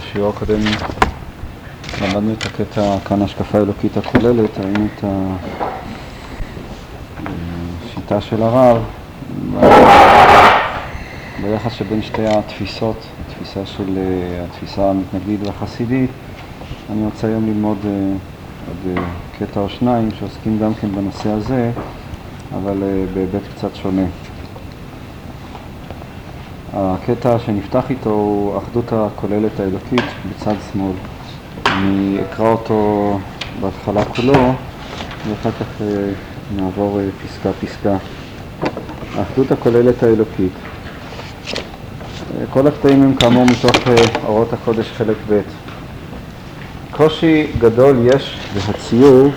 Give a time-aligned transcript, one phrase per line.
[0.00, 0.60] בשיעור הקודם
[2.02, 5.04] למדנו את הקטע כאן השקפה אלוקית הכוללת, ראינו את
[7.84, 8.82] השיטה של הרב
[11.42, 12.96] ביחס שבין שתי התפיסות,
[13.26, 13.98] התפיסה של
[14.44, 16.10] התפיסה המתנגדית והחסידית.
[16.92, 17.90] אני רוצה היום ללמוד אה,
[18.68, 19.04] עוד אה,
[19.38, 21.70] קטע או שניים שעוסקים גם כן בנושא הזה,
[22.54, 24.06] אבל אה, בהיבט קצת שונה.
[26.76, 30.92] הקטע שנפתח איתו הוא אחדות הכוללת האלוקית בצד שמאל.
[31.66, 33.18] אני אקרא אותו
[33.60, 34.52] בהתחלה כולו
[35.28, 35.86] ואחר כך אה,
[36.56, 37.96] נעבור אה, פסקה פסקה.
[39.16, 40.52] האחדות הכוללת האלוקית.
[42.40, 43.76] אה, כל הקטעים הם כאמור מתוך
[44.26, 45.40] אורות הקודש חלק ב'.
[46.90, 49.30] קושי גדול יש בהציור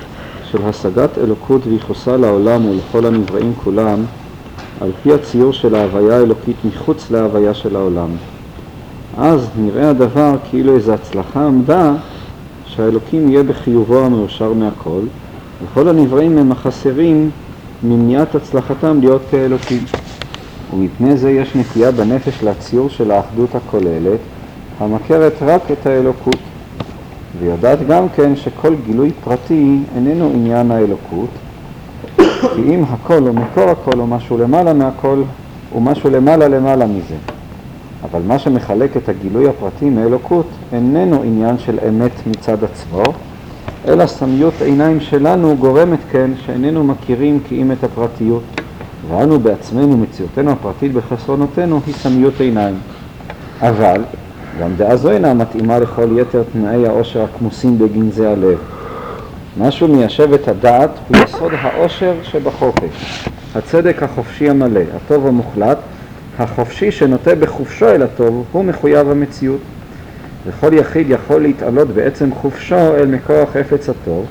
[0.52, 4.06] של השגת אלוקות וייחוסה לעולם ולכל הנבראים כולם
[4.81, 8.09] על פי הציור של ההוויה האלוקית מחוץ להוויה של העולם.
[9.17, 11.94] אז נראה הדבר כאילו איזו הצלחה עמדה
[12.66, 15.02] שהאלוקים יהיה בחיובו המאושר מהכל,
[15.64, 17.30] וכל הנבראים הם החסרים
[17.83, 19.83] ממניעת הצלחתם להיות כאלוקים.
[20.73, 24.20] ומפני זה יש נטייה בנפש לציור של האחדות הכוללת,
[24.80, 26.38] המכרת רק את האלוקות.
[27.39, 31.30] ויודעת גם כן שכל גילוי פרטי איננו עניין האלוקות,
[32.55, 35.21] כי אם הכל או מקור הכל או משהו למעלה מהכל
[35.69, 37.16] הוא משהו למעלה למעלה מזה.
[38.03, 43.03] אבל מה שמחלק את הגילוי הפרטי מאלוקות איננו עניין של אמת מצד עצמו,
[43.88, 48.43] אלא סמיות עיניים שלנו גורמת כן שאיננו מכירים כי אם את הפרטיות,
[49.09, 52.75] ואנו בעצמנו, מציאותנו הפרטית בחסרונותינו, היא סמיות עיניים.
[53.61, 54.02] אבל
[54.59, 58.58] גם דעה זו אינה מתאימה לכל יתר תנאי העושר הכמוסים בגנזי הלב.
[59.59, 65.77] משהו מיישב את הדעת הוא יסוד העושר שבחופש, הצדק החופשי המלא, הטוב המוחלט,
[66.39, 69.59] החופשי שנוטה בחופשו אל הטוב הוא מחויב המציאות.
[70.47, 74.25] וכל יחיד יכול להתעלות בעצם חופשו אל מקור החפץ הטוב,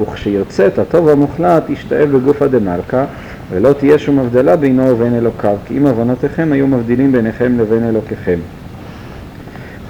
[0.00, 3.04] וכשירצה את הטוב המוחלט ישתאב בגופא דמלכא,
[3.50, 8.38] ולא תהיה שום הבדלה בינו ובין אלוקיו, כי אם עוונותיכם היו מבדילים ביניכם לבין אלוקיכם.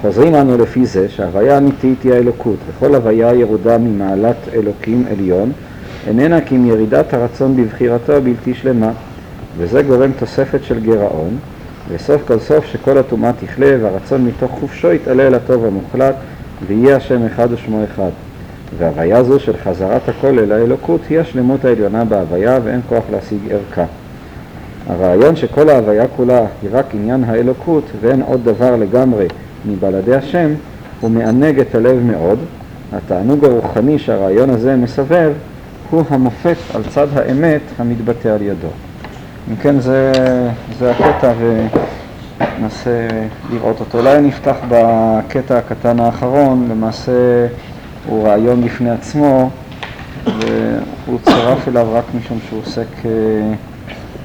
[0.03, 5.51] חוזרים אנו לפי זה שההוויה האמיתית היא האלוקות, וכל הוויה ירודה ממעלת אלוקים עליון,
[6.07, 8.91] איננה כי אם ירידת הרצון בבחירתו הבלתי שלמה,
[9.57, 11.37] וזה גורם תוספת של גירעון,
[11.89, 16.15] וסוף כל סוף שכל הטומאה תכלה והרצון מתוך חופשו יתעלה אל הטוב המוחלט,
[16.67, 18.11] ויהיה השם אחד ושמו אחד.
[18.77, 23.85] וההוויה זו של חזרת הכל אל האלוקות היא השלמות העליונה בהוויה ואין כוח להשיג ערכה.
[24.89, 29.27] הרעיון שכל ההוויה כולה היא רק עניין האלוקות ואין עוד דבר לגמרי
[29.65, 30.53] מבלעדי השם,
[30.99, 32.39] הוא מענג את הלב מאוד.
[32.93, 35.31] התענוג הרוחני שהרעיון הזה מסבב
[35.89, 38.67] הוא המופת על צד האמת המתבטא על ידו.
[39.51, 40.11] אם כן, זה,
[40.79, 43.07] זה הקטע וננסה
[43.53, 43.99] לראות אותו.
[43.99, 47.47] אולי נפתח בקטע הקטן האחרון, למעשה
[48.07, 49.49] הוא רעיון בפני עצמו
[50.25, 53.11] והוא צורף אליו רק משום שהוא עוסק אה,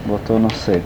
[0.06, 0.78] באותו נושא.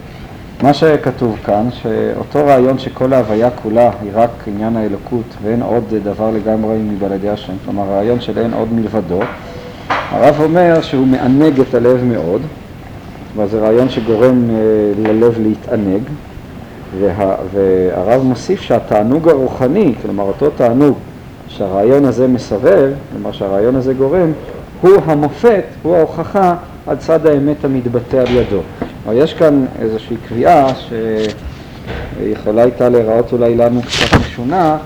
[0.62, 6.30] מה שכתוב כאן, שאותו רעיון שכל ההוויה כולה היא רק עניין האלוקות ואין עוד דבר
[6.30, 9.20] לגמרי מבלעדי השם, כלומר רעיון של אין עוד מלבדו,
[9.88, 12.40] הרב אומר שהוא מענג את הלב מאוד,
[13.36, 14.56] וזה רעיון שגורם אה,
[14.98, 16.02] ללב להתענג,
[17.00, 20.94] וה, והרב מוסיף שהתענוג הרוחני, כלומר אותו תענוג
[21.48, 24.32] שהרעיון הזה מסבב, כלומר שהרעיון הזה גורם,
[24.80, 26.54] הוא המופת, הוא ההוכחה
[26.86, 28.60] על צד האמת המתבטא על ידו.
[29.06, 30.66] אבל יש כאן איזושהי קביעה
[32.18, 34.76] שיכולה הייתה להיראות אולי לנו קצת משונה,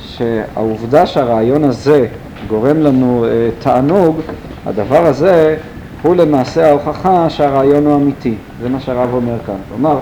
[0.00, 2.06] שהעובדה שהרעיון הזה
[2.46, 4.20] גורם לנו אה, תענוג,
[4.66, 5.56] הדבר הזה
[6.02, 8.34] הוא למעשה ההוכחה שהרעיון הוא אמיתי.
[8.62, 9.54] זה מה שהרב אומר כאן.
[9.68, 9.98] כלומר,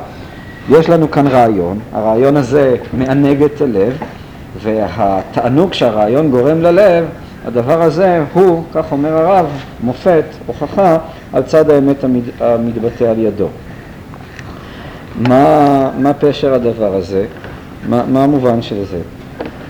[0.71, 3.99] יש לנו כאן רעיון, הרעיון הזה מענג את הלב,
[4.63, 7.05] והתענוג שהרעיון גורם ללב,
[7.47, 9.47] הדבר הזה הוא, כך אומר הרב,
[9.83, 10.99] מופת, הוכחה,
[11.33, 13.49] על צד האמת המת, המתבטא על ידו.
[15.17, 17.27] מה, מה פשר הדבר הזה?
[17.89, 19.01] מה, מה המובן של זה?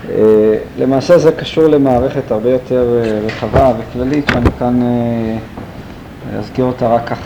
[0.09, 0.11] Uh,
[0.79, 7.09] למעשה זה קשור למערכת הרבה יותר uh, רחבה וכללית שאני כאן uh, אזכיר אותה רק
[7.09, 7.19] כך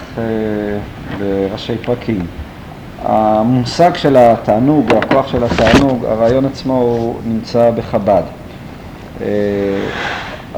[1.18, 2.26] בראשי פרקים.
[3.02, 8.22] המושג של התענוג, הכוח של התענוג, הרעיון עצמו הוא נמצא בחב"ד.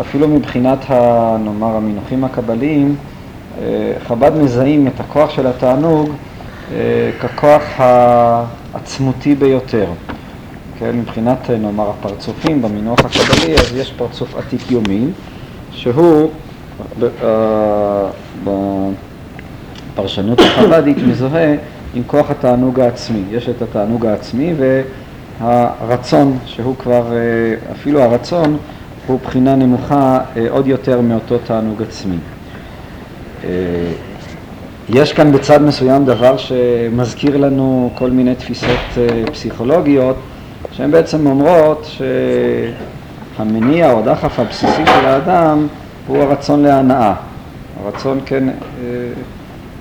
[0.00, 0.90] אפילו מבחינת,
[1.40, 3.13] נאמר, המינוחים הקבליים, אה,
[4.06, 6.10] חב"ד מזהים את הכוח של התענוג
[6.72, 9.86] אה, ככוח העצמותי ביותר.
[10.78, 15.12] כן, מבחינת, אה, נאמר, הפרצופים במינוח הקבלי, אז יש פרצוף עתיק יומין,
[15.70, 16.30] שהוא
[19.94, 21.54] בפרשנות החב"דית מזוהה
[21.94, 23.22] עם כוח התענוג העצמי.
[23.30, 24.54] יש את התענוג העצמי
[25.40, 28.56] הרצון, שהוא כבר, אה, אפילו הרצון,
[29.06, 32.16] הוא בחינה נמוכה אה, עוד יותר מאותו תענוג עצמי.
[33.44, 33.92] אה,
[34.88, 38.98] יש כאן בצד מסוים דבר שמזכיר לנו כל מיני תפיסות
[39.32, 40.16] פסיכולוגיות
[40.72, 41.88] שהן בעצם אומרות
[43.36, 45.66] שהמניע או הדחף הבסיסי של האדם
[46.06, 47.14] הוא הרצון להנאה.
[47.84, 48.48] הרצון, כן,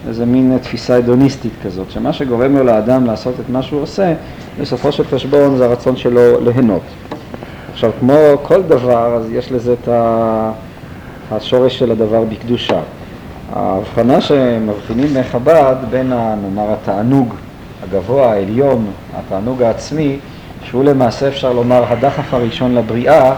[0.07, 4.13] איזה מין תפיסה הדוניסטית כזאת, שמה שגורם לו לאדם לעשות את מה שהוא עושה,
[4.62, 6.81] בסופו של חשבון זה הרצון שלו ליהנות.
[7.74, 9.89] עכשיו, כמו כל דבר, אז יש לזה את
[11.31, 12.80] השורש של הדבר בקדושה.
[13.51, 17.34] ההבחנה שמבחינים בחב"ד בין, נאמר, התענוג
[17.84, 20.19] הגבוה, העליון, התענוג העצמי,
[20.63, 23.34] שהוא למעשה אפשר לומר הדחף הראשון לבריאה,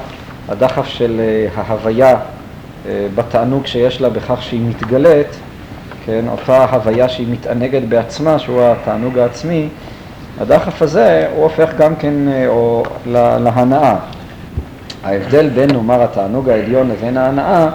[0.50, 2.18] הדחף של אה, ההוויה
[2.88, 5.28] אה, בתענוג שיש לה בכך שהיא מתגלית,
[6.06, 9.68] כן, אותה הוויה שהיא מתענגת בעצמה, שהוא התענוג העצמי,
[10.42, 13.96] הדחף הזה הוא הופך גם כן אה, או, להנאה.
[15.04, 17.68] ההבדל בין נאמר התענוג העליון לבין ההנאה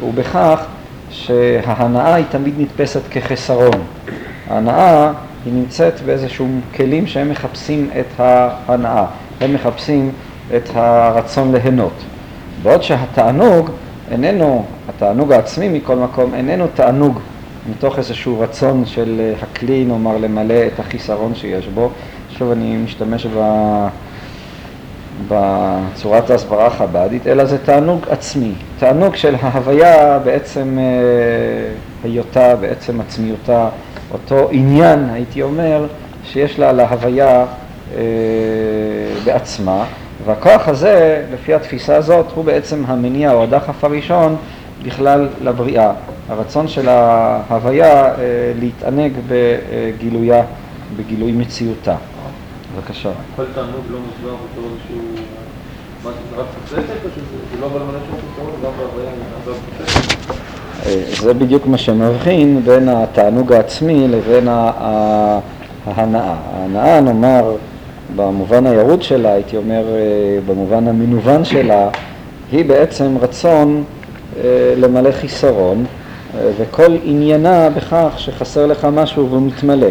[0.00, 0.66] הוא בכך
[1.10, 3.80] שההנאה היא תמיד נתפסת כחסרון.
[4.48, 5.12] ההנאה
[5.44, 9.04] היא נמצאת באיזשהו כלים שהם מחפשים את ההנאה,
[9.40, 10.12] הם מחפשים
[10.56, 11.92] את הרצון ליהנות.
[12.62, 13.70] בעוד שהתענוג
[14.10, 17.18] איננו, התענוג העצמי מכל מקום, איננו תענוג
[17.70, 21.90] מתוך איזשהו רצון של אה, הכלי, נאמר, למלא את החיסרון שיש בו.
[22.38, 23.38] שוב אני משתמש ב...
[25.28, 30.84] בצורת ההסברה החב"דית, אלא זה תענוג עצמי, תענוג של ההוויה בעצם אה,
[32.04, 33.68] היותה, בעצם עצמיותה,
[34.12, 35.86] אותו עניין, הייתי אומר,
[36.24, 37.46] שיש לה להוויה
[37.96, 38.02] אה,
[39.24, 39.84] בעצמה,
[40.24, 44.36] והכוח הזה, לפי התפיסה הזאת, הוא בעצם המניע או הדחף הראשון
[44.82, 45.92] בכלל לבריאה.
[46.28, 48.12] הרצון של ההוויה אה,
[48.60, 50.42] להתענג בגילויה,
[50.96, 51.96] בגילוי מציאותה.
[52.76, 53.10] בבקשה.
[53.36, 55.24] כל תענוג לא מוסבר בתור איזשהו...
[56.02, 59.10] זה, רק תוספת, או שזה לא מלא שום פתרון, גם בהוויה
[59.44, 59.52] זה
[59.84, 61.22] תוספת?
[61.22, 65.38] זה בדיוק מה שמבחין בין התענוג העצמי לבין ההנאה.
[65.86, 67.56] ההנאה, נאמר,
[68.16, 71.88] במובן הירוד שלה, הייתי אומר, אה, במובן המנוון שלה,
[72.52, 73.84] היא בעצם רצון
[74.36, 75.84] אה, למלא חיסרון,
[76.58, 79.86] וכל עניינה בכך שחסר לך משהו והוא מתמלא.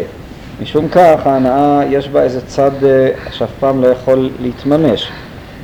[0.62, 5.08] משום כך ההנאה יש בה איזה צד אה, שאף פעם לא יכול להתממש.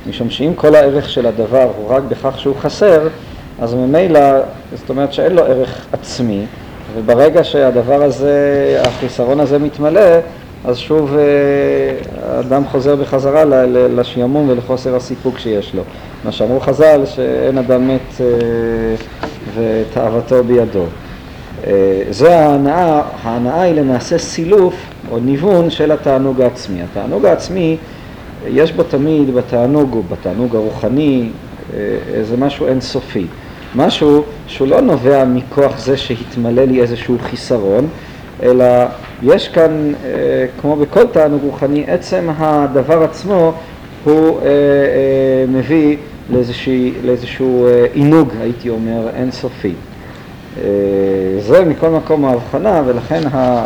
[0.09, 3.07] משום שאם כל הערך של הדבר הוא רק בכך שהוא חסר,
[3.59, 4.19] אז ממילא,
[4.73, 6.45] זאת אומרת שאין לו ערך עצמי,
[6.95, 8.37] וברגע שהדבר הזה,
[8.85, 10.17] החיסרון הזה מתמלא,
[10.65, 11.23] אז שוב אה,
[12.37, 13.43] האדם חוזר בחזרה
[13.95, 15.83] לשעמום ולחוסר הסיפוק שיש לו.
[16.25, 18.25] מה שאמרו חז"ל, שאין אדם מת אה,
[19.55, 20.83] ותאוותו בידו.
[21.67, 24.75] אה, זו ההנאה, ההנאה היא למעשה סילוף
[25.11, 26.81] או ניוון של התענוג העצמי.
[26.81, 27.77] התענוג העצמי,
[28.47, 31.29] יש בו תמיד בתענוג בתענוג הרוחני
[32.13, 33.25] איזה משהו אינסופי.
[33.75, 37.87] משהו שהוא לא נובע מכוח זה שהתמלא לי איזשהו חיסרון,
[38.43, 38.65] אלא
[39.23, 43.53] יש כאן, אה, כמו בכל תענוג רוחני, עצם הדבר עצמו
[44.03, 45.97] הוא אה, אה, מביא
[47.03, 49.73] לאיזשהו עינוג, הייתי אומר, אינסופי.
[51.39, 53.21] זה מכל מקום ההבחנה, ולכן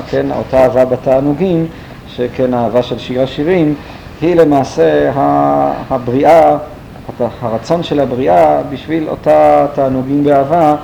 [0.09, 1.65] כן, אותה אהבה בתענוגים,
[2.07, 3.75] שכן האהבה של שיר השירים,
[4.21, 5.11] היא למעשה
[5.89, 6.57] הבריאה,
[7.41, 10.75] הרצון של הבריאה בשביל אותה תענוגים באהבה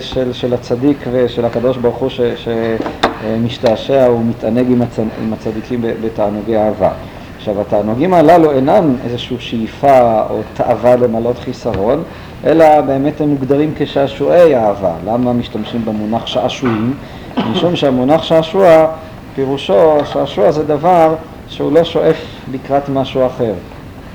[0.00, 6.56] של, של הצדיק ושל הקדוש ברוך הוא ש, שמשתעשע ומתענג עם, הצ, עם הצדיקים בתענוגי
[6.56, 6.90] אהבה.
[7.36, 12.02] עכשיו התענוגים הללו אינם איזושהי שאיפה או תאווה למלות חיסרון,
[12.46, 14.92] אלא באמת הם מוגדרים כשעשועי אהבה.
[15.06, 16.94] למה משתמשים במונח שעשועים?
[17.52, 18.86] משום שהמונח שעשוע,
[19.34, 21.14] פירושו, שעשוע זה דבר
[21.48, 22.16] שהוא לא שואף
[22.52, 23.52] לקראת משהו אחר,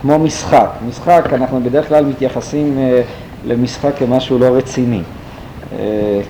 [0.02, 0.70] כמו משחק.
[0.88, 3.02] משחק, אנחנו בדרך כלל מתייחסים אה,
[3.46, 5.02] למשחק כמשהו לא רציני.
[5.80, 5.86] אה,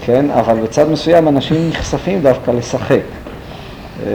[0.06, 3.02] כן, אבל בצד מסוים אנשים נחשפים דווקא לשחק.
[4.06, 4.12] אה,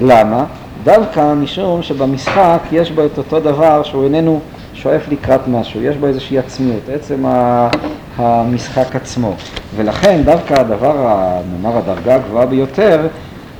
[0.00, 0.44] למה?
[0.84, 4.40] דווקא משום שבמשחק יש בו את אותו דבר שהוא איננו
[4.82, 7.24] שואף לקראת משהו, יש בו איזושהי עצמיות, עצם
[8.16, 9.34] המשחק עצמו.
[9.76, 11.18] ולכן דווקא הדבר,
[11.52, 13.06] נאמר הדרגה הגבוהה ביותר,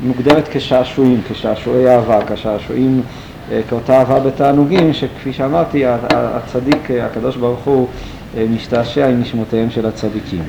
[0.00, 3.02] מוגדרת כשעשועים, כשעשועי אהבה, כשעשועים,
[3.52, 7.86] אה, כאותה אהבה בתענוגים, שכפי שאמרתי, הצדיק, הקדוש ברוך הוא,
[8.50, 10.42] משתעשע עם נשמותיהם של הצדיקים.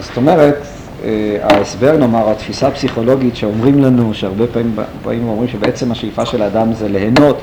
[0.00, 0.56] זאת אומרת,
[1.04, 6.72] אה, ההסבר, נאמר, התפיסה הפסיכולוגית שאומרים לנו, שהרבה פעמים באים ואומרים שבעצם השאיפה של האדם
[6.72, 7.42] זה ליהנות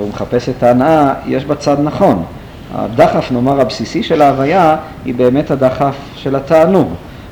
[0.00, 2.22] והוא מחפש את ההנאה, יש בה צד נכון.
[2.74, 6.88] הדחף, נאמר, הבסיסי של ההוויה היא באמת הדחף של התענוג.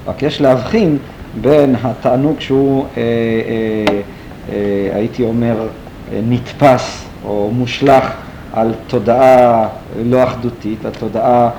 [0.06, 0.98] רק יש להבחין
[1.40, 4.00] בין התענוג שהוא, אה, אה,
[4.52, 5.66] אה, הייתי אומר,
[6.28, 8.12] נתפס או מושלך
[8.52, 9.68] על תודעה
[10.04, 11.50] לא אחדותית, על תודעה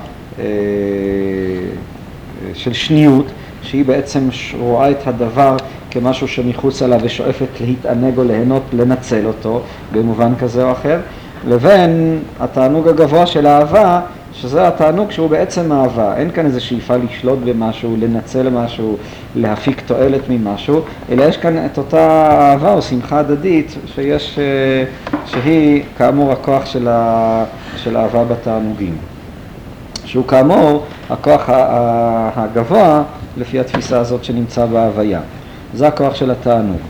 [2.54, 3.26] של שניות,
[3.62, 5.58] שהיא בעצם רואה את הדבר
[5.92, 11.00] כמשהו שמחוץ עליו ושואפת להתענג או ליהנות, לנצל אותו במובן כזה או אחר,
[11.48, 14.02] לבין התענוג הגבוה של האהבה,
[14.34, 16.18] שזה התענוג שהוא בעצם אהבה.
[16.18, 18.98] אין כאן איזו שאיפה לשלוט במשהו, לנצל משהו,
[19.36, 20.82] להפיק תועלת ממשהו,
[21.12, 24.84] אלא יש כאן את אותה אהבה או שמחה הדדית שיש, אה,
[25.26, 27.44] שהיא כאמור הכוח של, ה,
[27.76, 28.98] של האהבה בתענוגים.
[30.06, 31.50] שהוא כאמור הכוח
[32.36, 33.04] הגבוה
[33.38, 35.20] לפי התפיסה הזאת שנמצא בהוויה.
[35.74, 36.82] זה הכוח של התענוג.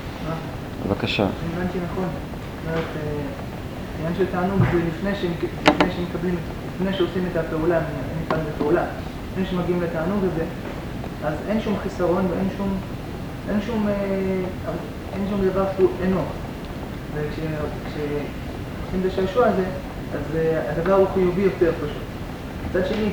[0.87, 1.23] בבקשה.
[1.23, 2.05] הבנתי נכון.
[2.05, 2.85] זאת אומרת,
[4.05, 5.29] אה, של תענוג זה לפני
[5.95, 6.35] שמקבלים,
[6.75, 8.83] לפני שעושים את הפעולה, אני נקרא לזה פעולה,
[9.31, 10.43] לפני שמגיעים לתענוג הזה,
[11.23, 12.77] אז אין שום חיסרון ואין שום,
[13.49, 13.93] אין שום, אה,
[15.13, 16.21] אין שום דבר שהוא אינו.
[17.15, 19.63] וכשעושים את השעשוע הזה,
[20.13, 22.03] אז אה, הדבר הוא חיובי יותר פשוט.
[22.69, 23.11] מצד שני,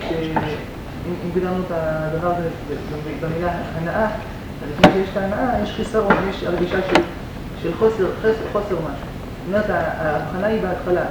[1.06, 2.48] אם הגדרנו את הדבר הזה
[3.20, 4.08] במילה הנאה,
[4.62, 7.00] אז לפני שיש את ההנאה, יש חיסרון, יש הרגישה של,
[7.62, 8.84] של חוסר, חסר, חוסר משהו.
[8.84, 11.04] זאת אומרת, ההבחנה היא בהתחלה,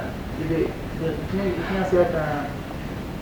[0.50, 2.06] לפני, עשיית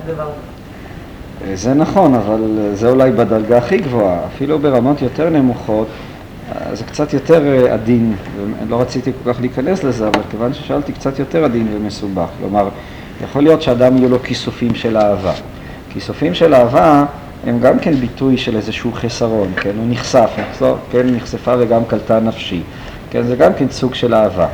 [0.05, 1.57] הדבר הזה.
[1.57, 5.89] זה נכון, אבל זה אולי בדרגה הכי גבוהה, אפילו ברמות יותר נמוכות,
[6.73, 8.15] זה קצת יותר אה, עדין,
[8.69, 12.69] לא רציתי כל כך להיכנס לזה, אבל כיוון ששאלתי קצת יותר עדין ומסובך, כלומר,
[13.25, 15.33] יכול להיות שאדם יהיו לו כיסופים של אהבה.
[15.91, 17.05] כיסופים של אהבה
[17.47, 22.21] הם גם כן ביטוי של איזשהו חסרון, כן, הוא נחשף, נחשוף, כן, נחשפה וגם קלטה
[22.21, 22.61] נפשי,
[23.11, 24.47] כן, זה גם כן סוג של אהבה,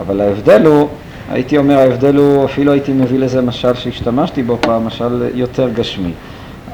[0.00, 0.88] אבל ההבדל הוא,
[1.30, 6.12] הייתי אומר, ההבדל הוא, אפילו הייתי מביא לזה משל שהשתמשתי בו פעם, משל יותר גשמי,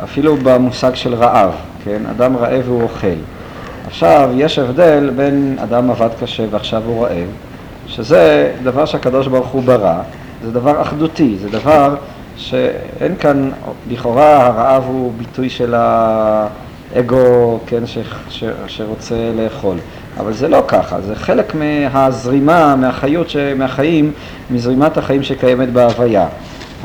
[0.04, 1.50] אפילו במושג של רעב,
[1.84, 3.06] כן, אדם רעב והוא אוכל.
[3.86, 7.28] עכשיו, יש הבדל בין אדם עבד קשה ועכשיו הוא רעב,
[7.86, 9.98] שזה דבר שהקדוש ברוך הוא ברא,
[10.44, 11.94] זה דבר אחדותי, זה דבר
[12.36, 13.50] שאין כאן,
[13.90, 17.98] לכאורה הרעב הוא ביטוי של האגו, כן, ש,
[18.28, 19.76] ש, שרוצה לאכול.
[20.18, 24.12] אבל זה לא ככה, זה חלק מהזרימה, מהחיות, ש, מהחיים,
[24.50, 26.26] מזרימת החיים שקיימת בהוויה.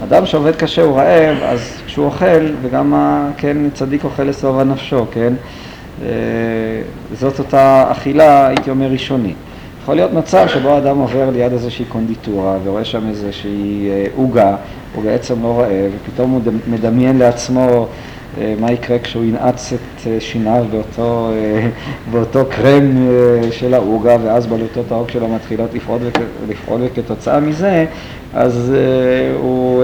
[0.04, 2.94] אדם שעובד קשה הוא רעב, אז כשהוא אוכל, וגם,
[3.38, 5.34] כן, צדיק אוכל לשובע נפשו, כן?
[6.02, 6.08] אה,
[7.14, 9.36] זאת אותה אכילה, הייתי אומר, ראשונית.
[9.82, 14.56] יכול להיות מצב שבו אדם עובר ליד איזושהי קונדיטורה ורואה שם איזושהי אה, עוגה,
[14.98, 17.88] הוא בעצם לא רעב, ופתאום הוא מדמיין לעצמו
[18.42, 21.32] אה, מה יקרה כשהוא ינעץ את אה, שיניו באותו,
[22.12, 23.08] באותו קרם
[23.52, 26.00] של העוגה, ואז בלוטות העוג שלו מתחילות לפעול,
[26.50, 27.86] לפעול וכתוצאה מזה,
[28.34, 28.74] אז
[29.40, 29.84] הוא,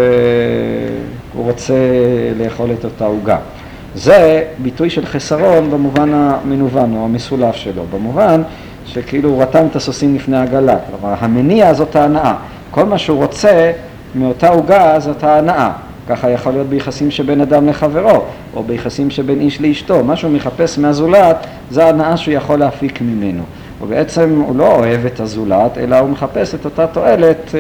[1.34, 1.74] הוא רוצה
[2.40, 3.38] לאכול את אותה עוגה.
[3.96, 8.42] זה ביטוי של חסרון במובן המנוון או המסולף שלו, במובן
[8.86, 12.36] שכאילו הוא רתם את הסוסים לפני העגלה, כלומר המניע זאת ההנאה,
[12.72, 13.72] כל מה שהוא רוצה
[14.16, 15.72] מאותה עוגה זאת ההנאה,
[16.10, 18.24] ככה יכול להיות ביחסים שבין אדם לחברו,
[18.56, 23.44] או ביחסים שבין איש לאשתו, מה שהוא מחפש מהזולת זה ההנאה שהוא יכול להפיק ממנו,
[23.82, 27.60] ובעצם הוא לא אוהב את הזולת, אלא הוא מחפש את אותה תועלת אה,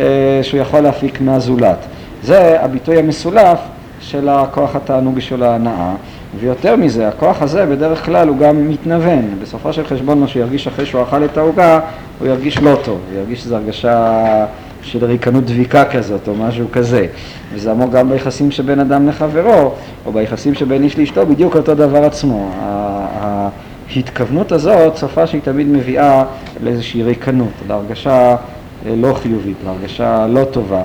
[0.00, 1.78] אה, שהוא יכול להפיק מהזולת.
[2.22, 3.58] זה הביטוי המסולף
[4.00, 5.94] של הכוח התענוג של ההנאה,
[6.40, 10.66] ויותר מזה, הכוח הזה בדרך כלל הוא גם מתנוון, בסופו של חשבון מה שהוא ירגיש
[10.66, 11.80] אחרי שהוא אכל את העוגה,
[12.18, 14.46] הוא ירגיש לא טוב, הוא ירגיש שזו הרגשה
[14.84, 17.06] של ריקנות דביקה כזאת או משהו כזה,
[17.54, 19.72] וזה אמור גם ביחסים שבין אדם לחברו,
[20.06, 22.50] או ביחסים שבין איש לאשתו, בדיוק אותו דבר עצמו.
[23.94, 26.24] ההתכוונות הזאת, סופה שהיא תמיד מביאה
[26.62, 28.36] לאיזושהי ריקנות, להרגשה
[28.86, 30.82] אה, לא חיובית, להרגשה לא טובה.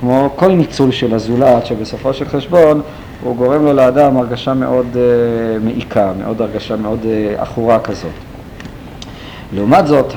[0.00, 2.80] כמו כל ניצול של הזולת, שבסופו של חשבון
[3.22, 7.06] הוא גורם לו לאדם הרגשה מאוד uh, מעיקה, מאוד הרגשה מאוד
[7.56, 8.29] uh, כזאת.
[9.52, 10.12] לעומת זאת,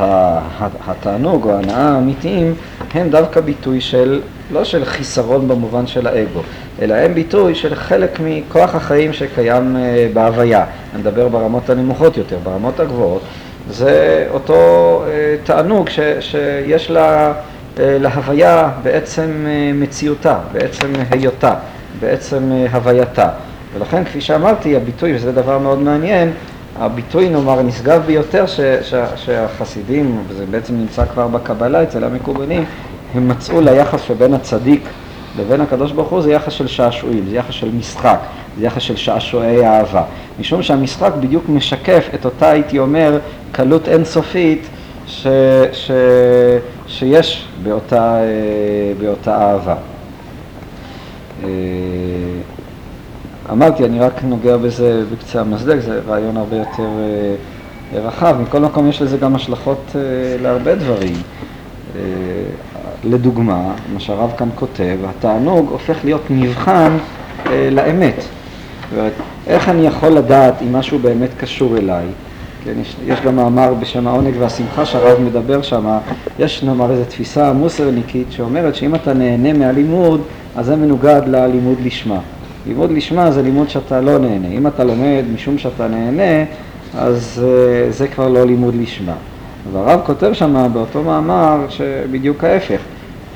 [0.88, 2.56] התענוג או ההנאה האמיתיים
[2.94, 4.22] הם דווקא ביטוי של,
[4.52, 6.42] לא של חיסרון במובן של האגו,
[6.82, 10.66] אלא הם ביטוי של חלק מכוח החיים שקיים uh, בהוויה.
[10.94, 13.22] אני מדבר ברמות הנמוכות יותר, ברמות הגבוהות,
[13.70, 17.34] זה אותו uh, תענוג ש, שיש לה...
[17.80, 21.54] אה, להוויה בעצם אה, מציאותה, בעצם היותה,
[22.00, 23.30] בעצם אה, הווייתה.
[23.74, 26.32] ולכן, כפי שאמרתי, הביטוי, וזה דבר מאוד מעניין,
[26.80, 32.66] הביטוי, נאמר, הנשגב ביותר ש, ש, שהחסידים, וזה בעצם נמצא כבר בקבלה אצל המקובלים,
[33.14, 34.82] הם מצאו ליחס שבין הצדיק
[35.40, 38.20] לבין הקדוש ברוך הוא זה יחס של שעשועים, זה יחס של משחק,
[38.60, 40.04] זה יחס של שעשועי אהבה.
[40.40, 43.20] משום שהמשחק בדיוק משקף את אותה, הייתי אומר,
[43.52, 44.68] קלות אינסופית
[45.08, 45.28] ש,
[45.74, 45.92] ש,
[46.88, 49.76] שיש באותה, אה, באותה אהבה.
[53.54, 56.88] אה, אמרתי, אני רק נוגע בזה בקצה המזלג, זה רעיון הרבה יותר
[57.94, 58.36] רחב.
[58.42, 60.02] מכל מקום יש לזה גם השלכות אה,
[60.42, 61.16] להרבה דברים.
[61.96, 62.02] אה,
[63.04, 66.98] לדוגמה, מה שהרב כאן כותב, התענוג הופך להיות מבחן
[67.46, 68.24] אה, לאמת.
[68.92, 69.12] אומרת,
[69.48, 72.06] איך אני יכול לדעת אם משהו באמת קשור אליי?
[72.64, 75.98] כן, יש, יש גם מאמר בשם העונג והשמחה שהרב מדבר שם,
[76.40, 80.22] יש נאמר איזו תפיסה מוסרניקית שאומרת שאם אתה נהנה מהלימוד,
[80.56, 82.20] אז זה מנוגד ללימוד לשמה.
[82.68, 84.48] לימוד לשמה זה לימוד שאתה לא נהנה.
[84.48, 86.46] אם אתה לומד משום שאתה נהנה,
[86.98, 89.16] אז uh, זה כבר לא לימוד לשמה.
[89.74, 92.80] והרב כותב שם באותו מאמר שבדיוק ההפך.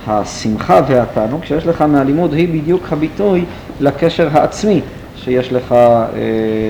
[0.07, 3.45] השמחה והתענוג שיש לך מהלימוד היא בדיוק הביטוי
[3.79, 4.81] לקשר העצמי
[5.15, 6.07] שיש לך אה,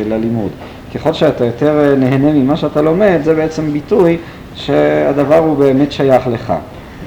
[0.09, 0.49] ללימוד.
[0.95, 4.17] ככל שאתה יותר אה, נהנה ממה שאתה לומד, זה בעצם ביטוי
[4.55, 6.53] שהדבר הוא באמת שייך לך.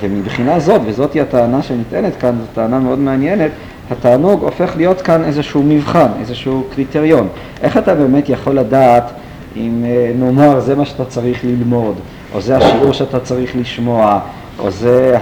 [0.01, 3.51] ומבחינה זאת, וזאת היא הטענה שנטענת כאן, זו טענה מאוד מעניינת,
[3.91, 7.29] התענוג הופך להיות כאן איזשהו מבחן, איזשהו קריטריון.
[7.63, 9.11] איך אתה באמת יכול לדעת
[9.57, 11.95] אם אה, נאמר זה מה שאתה צריך ללמוד,
[12.35, 14.21] או זה השיעור שאתה צריך לשמוע,
[14.59, 15.17] או זה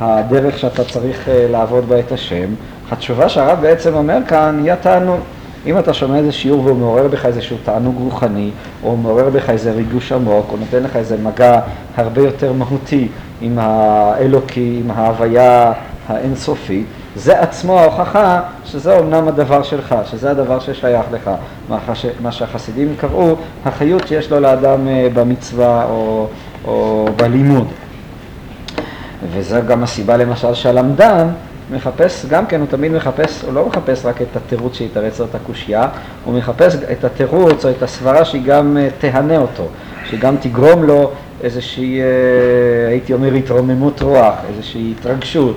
[0.00, 2.46] הדרך שאתה צריך אה, לעבוד בה את השם?
[2.90, 5.20] התשובה שהרב בעצם אומר כאן היא התענוג.
[5.66, 8.50] אם אתה שומע איזה שיעור והוא מעורר בך איזשהו תענוג רוחני,
[8.84, 11.60] או מעורר בך איזה ריגוש עמוק, או נותן לך איזה מגע
[11.96, 13.08] הרבה יותר מהותי
[13.40, 15.72] עם האלוקי, עם ההוויה
[16.08, 16.86] האינסופית,
[17.16, 21.30] זה עצמו ההוכחה שזה אומנם הדבר שלך, שזה הדבר ששייך לך,
[22.20, 26.26] מה שהחסידים קראו החיות שיש לו לאדם אה, במצווה או,
[26.64, 27.66] או בלימוד.
[29.32, 31.28] וזו גם הסיבה למשל שהלמדן
[31.70, 35.34] מחפש, גם כן הוא תמיד מחפש, הוא לא מחפש רק את התירוץ שיתרץ לו את
[35.34, 35.88] הקושייה,
[36.24, 39.64] הוא מחפש את התירוץ או את הסברה שהיא גם אה, תהנה אותו,
[40.04, 41.10] שהיא גם תגרום לו
[41.42, 45.56] איזושהי, אה, הייתי אומר, התרוממות רוח, איזושהי התרגשות,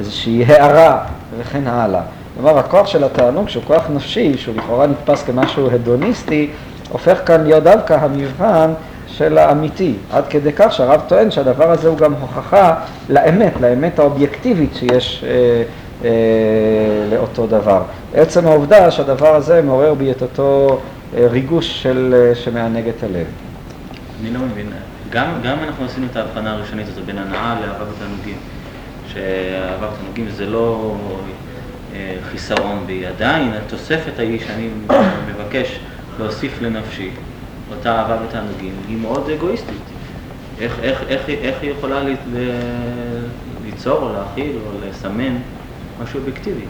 [0.00, 0.98] איזושהי הערה
[1.38, 2.02] וכן הלאה.
[2.34, 6.50] כלומר, הכוח של התענוג, שהוא כוח נפשי, שהוא לכאורה נתפס כמשהו הדוניסטי,
[6.88, 8.70] הופך כאן להיות דווקא המבחן
[9.06, 12.74] של האמיתי, עד כדי כך שהרב טוען שהדבר הזה הוא גם הוכחה
[13.08, 15.62] לאמת, לאמת האובייקטיבית שיש אה,
[16.04, 16.10] אה,
[17.10, 17.82] לאותו דבר.
[18.14, 20.80] עצם העובדה שהדבר הזה מעורר בי את אותו
[21.16, 23.26] אה, ריגוש של, אה, שמענג את הלב.
[24.20, 24.66] אני לא מבין,
[25.10, 28.36] גם, גם אנחנו עשינו את ההבחנה הראשונית הזאת בין הנאה לאהבה ותענוגים,
[29.12, 30.96] שאהבה ותענוגים זה לא
[31.94, 34.68] אה, חיסרון בי, עדיין התוספת ההיא שאני
[35.28, 35.78] מבקש
[36.18, 37.10] להוסיף לנפשי,
[37.70, 39.82] אותה אהבה ותענוגים, היא מאוד אגואיסטית.
[40.60, 42.02] איך, איך, איך, איך היא יכולה
[43.64, 45.36] ליצור או להכיל או לסמן
[46.02, 46.64] משהו אובייקטיבי,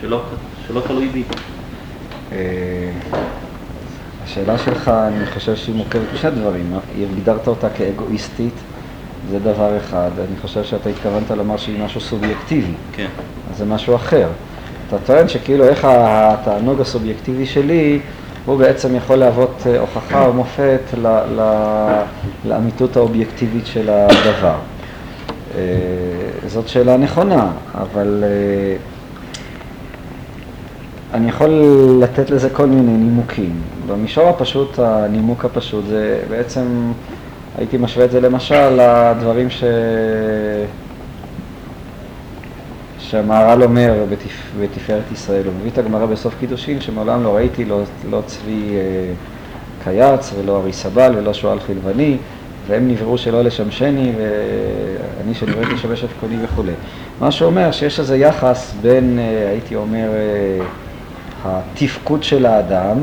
[0.00, 0.22] שלא,
[0.66, 1.22] שלא תלוי בי?
[2.32, 2.90] אה,
[4.24, 6.74] השאלה שלך, אני חושב שהיא מוכרת בשני דברים.
[7.12, 8.54] הגדרת אותה כאגואיסטית,
[9.30, 10.10] זה דבר אחד.
[10.18, 12.72] אני חושב שאתה התכוונת לומר שהיא משהו סובייקטיבי.
[12.92, 13.08] כן.
[13.50, 14.28] אז זה משהו אחר.
[14.88, 18.00] אתה טוען שכאילו איך התענוג הסובייקטיבי שלי
[18.46, 21.40] הוא בעצם יכול להוות אה, הוכחה או מופת ל, ל,
[22.44, 24.54] לאמיתות האובייקטיבית של הדבר.
[25.56, 25.60] אה,
[26.46, 28.76] זאת שאלה נכונה, אבל אה,
[31.14, 31.64] אני יכול
[32.00, 33.60] לתת לזה כל מיני נימוקים.
[33.86, 36.92] במישור הפשוט, הנימוק הפשוט זה בעצם,
[37.58, 39.64] הייתי משווה את זה למשל לדברים ש...
[42.98, 44.52] שהמהר"ל אומר בתפ...
[44.60, 49.12] בתפארת ישראל, הוא מביא את הגמרא בסוף קידושין שמעולם לא ראיתי לא, לא צבי אה,
[49.84, 52.16] קייץ ולא ארי סבל ולא שועל חלבני
[52.66, 56.72] והם נבראו שלא לשמשני ואני שנבראתי לשמש את קוני וכולי.
[57.20, 60.64] מה שאומר שיש איזה יחס בין, אה, הייתי אומר, אה,
[61.44, 62.98] התפקוד של האדם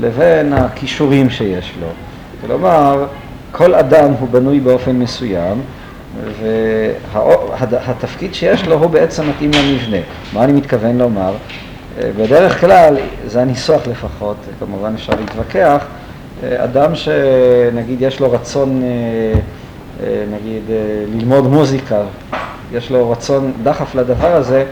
[0.00, 1.86] לבין הכישורים שיש לו.
[2.40, 3.06] כלומר,
[3.52, 5.60] כל אדם הוא בנוי באופן מסוים
[7.60, 9.96] והתפקיד שיש לו הוא בעצם מתאים למבנה.
[10.32, 11.32] מה אני מתכוון לומר?
[11.98, 15.84] בדרך כלל, זה הניסוח לפחות, כמובן אפשר להתווכח,
[16.44, 18.82] אדם שנגיד יש לו רצון,
[20.32, 20.62] נגיד,
[21.14, 22.00] ללמוד מוזיקה,
[22.72, 24.64] יש לו רצון, דחף לדבר הזה,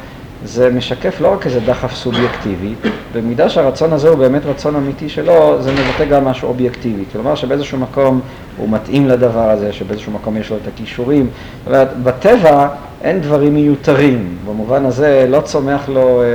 [0.45, 2.75] זה משקף לא רק איזה דחף סובייקטיבי,
[3.15, 7.05] במידה שהרצון הזה הוא באמת רצון אמיתי שלו, זה מבטא גם משהו אובייקטיבי.
[7.13, 8.21] כלומר שבאיזשהו מקום
[8.57, 11.31] הוא מתאים לדבר הזה, שבאיזשהו מקום יש לו את הכישורים.
[11.59, 12.69] זאת אומרת, בטבע
[13.03, 14.37] אין דברים מיותרים.
[14.47, 16.27] במובן הזה לא צומח לו אה,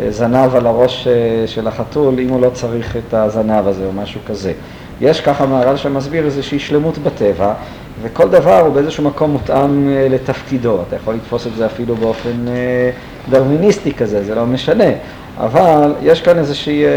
[0.00, 3.92] אה, זנב על הראש אה, של החתול אם הוא לא צריך את הזנב הזה או
[3.92, 4.52] משהו כזה.
[5.00, 7.54] יש ככה מהר"ל שמסביר איזושהי שלמות בטבע,
[8.02, 10.78] וכל דבר הוא באיזשהו מקום מותאם אה, לתפקידו.
[10.88, 12.90] אתה יכול לתפוס את זה אפילו באופן אה,
[13.30, 14.90] דרוויניסטי כזה, זה לא משנה.
[15.38, 16.90] אבל יש כאן איזושהי, אה,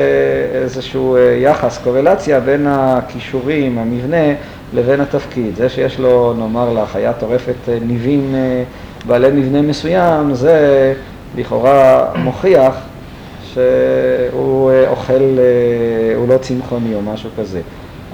[0.61, 4.33] איזשהו יחס, קורלציה בין הכישורים, המבנה,
[4.73, 5.55] לבין התפקיד.
[5.55, 8.35] זה שיש לו, נאמר, לחיה טורפת ניבים
[9.07, 10.93] בעלי מבנה מסוים, זה
[11.37, 12.75] לכאורה מוכיח
[13.53, 15.37] שהוא אוכל,
[16.15, 17.61] הוא לא צמחוני או משהו כזה.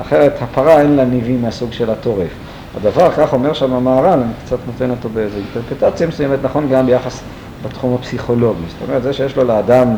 [0.01, 2.50] אחרת הפרה אין לה ניבים מהסוג של הטורף.
[2.77, 7.21] הדבר, כך אומר שם המהר"ל, אני קצת נותן אותו באיזו אינטרפטציה מסוימת, נכון גם ביחס
[7.65, 8.63] בתחום הפסיכולוגי.
[8.67, 9.95] זאת אומרת, זה שיש לו לאדם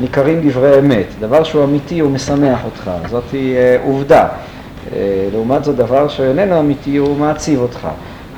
[0.00, 4.28] ניכרים דברי אמת, דבר שהוא אמיתי הוא משמח אותך, זאת היא אה, עובדה.
[4.92, 7.88] אה, לעומת זאת, דבר שאיננו אמיתי הוא מעציב אותך.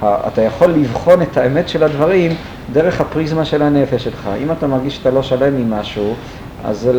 [0.02, 2.34] אתה יכול לבחון את האמת של הדברים
[2.72, 4.28] דרך הפריזמה של הנפש שלך.
[4.42, 6.14] אם אתה מרגיש שאתה לא שלם עם משהו,
[6.64, 6.90] אז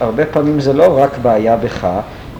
[0.00, 1.88] הרבה פעמים זה לא רק בעיה בך,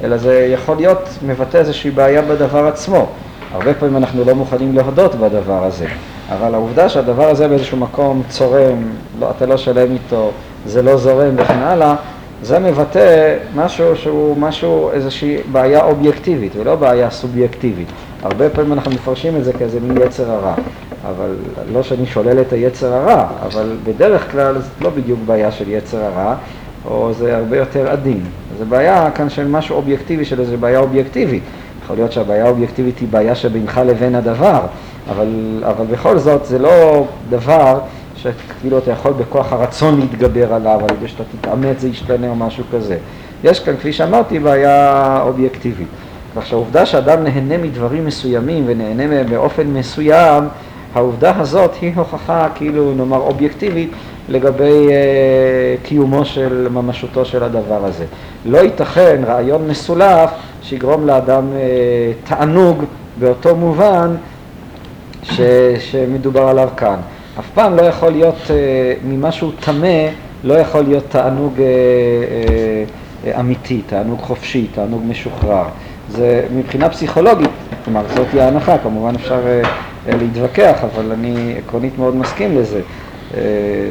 [0.04, 3.08] אלא זה יכול להיות מבטא איזושהי בעיה בדבר עצמו.
[3.52, 5.86] הרבה פעמים אנחנו לא מוכנים להודות בדבר הזה,
[6.32, 8.82] אבל העובדה שהדבר הזה באיזשהו מקום צורם,
[9.20, 10.30] לא, אתה לא שלם איתו,
[10.66, 11.94] זה לא זורם וכן הלאה,
[12.42, 17.88] זה מבטא משהו שהוא משהו, איזושהי בעיה אובייקטיבית ולא בעיה סובייקטיבית.
[18.22, 20.54] הרבה פעמים אנחנו מפרשים את זה כאיזה מין יצר הרע,
[21.08, 21.34] אבל
[21.72, 25.98] לא שאני שולל את היצר הרע, אבל בדרך כלל זאת לא בדיוק בעיה של יצר
[26.04, 26.34] הרע,
[26.84, 28.20] או זה הרבה יותר עדין.
[28.58, 31.42] זה בעיה כאן של משהו אובייקטיבי, של איזו בעיה אובייקטיבית.
[31.90, 34.60] יכול להיות שהבעיה האובייקטיבית היא בעיה שבינך לבין הדבר,
[35.10, 37.78] אבל, אבל בכל זאת זה לא דבר
[38.16, 42.64] שכאילו אתה יכול בכוח הרצון להתגבר עליו, על ידי שאתה תתאמץ זה ישתנה או משהו
[42.72, 42.98] כזה.
[43.44, 45.88] יש כאן, כפי שאמרתי, בעיה אובייקטיבית.
[46.36, 50.44] כך שהעובדה שאדם נהנה מדברים מסוימים ונהנה מהם באופן מסוים,
[50.94, 53.90] העובדה הזאת היא הוכחה כאילו נאמר אובייקטיבית
[54.30, 58.04] לגבי אה, קיומו של ממשותו של הדבר הזה.
[58.46, 60.30] לא ייתכן רעיון מסולף
[60.62, 62.84] שיגרום לאדם אה, תענוג
[63.18, 64.16] באותו מובן
[65.22, 65.40] ש,
[65.78, 66.96] שמדובר עליו כאן.
[67.38, 68.56] אף פעם לא יכול להיות אה,
[69.04, 70.06] ממשהו טמא,
[70.44, 75.64] לא יכול להיות תענוג אה, אמיתי, תענוג חופשי, תענוג משוחרר.
[76.08, 77.50] זה מבחינה פסיכולוגית,
[77.84, 79.40] כלומר זאתי ההנחה, כמובן אפשר
[80.06, 82.80] להתווכח, אבל אני עקרונית מאוד מסכים לזה.
[83.34, 83.40] אה,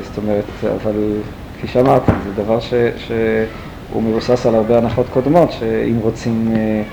[0.03, 1.13] זאת אומרת, אבל
[1.57, 6.83] כפי שאמרתי, זה דבר ש, שהוא מבוסס על הרבה הנחות קודמות, שאם רוצים אה,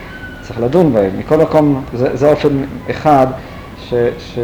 [0.43, 1.11] צריך לדון בהן.
[1.19, 3.27] מכל מקום, זה, זה אופן אחד
[3.89, 4.39] ש, ש,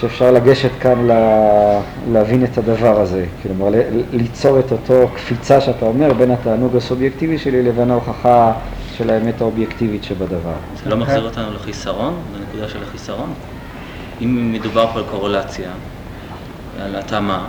[0.00, 1.80] שאפשר לגשת כאן לה,
[2.12, 3.68] להבין את הדבר הזה, כלומר
[4.12, 8.52] ליצור את אותו קפיצה שאתה אומר בין התענוג הסובייקטיבי שלי לבין ההוכחה
[8.96, 10.52] של האמת האובייקטיבית שבדבר.
[10.84, 13.32] זה לא מחזיר אותנו לחיסרון, לנקודה של החיסרון?
[14.20, 15.70] אם מדובר פה על קורולציה,
[16.80, 17.44] על התאמה,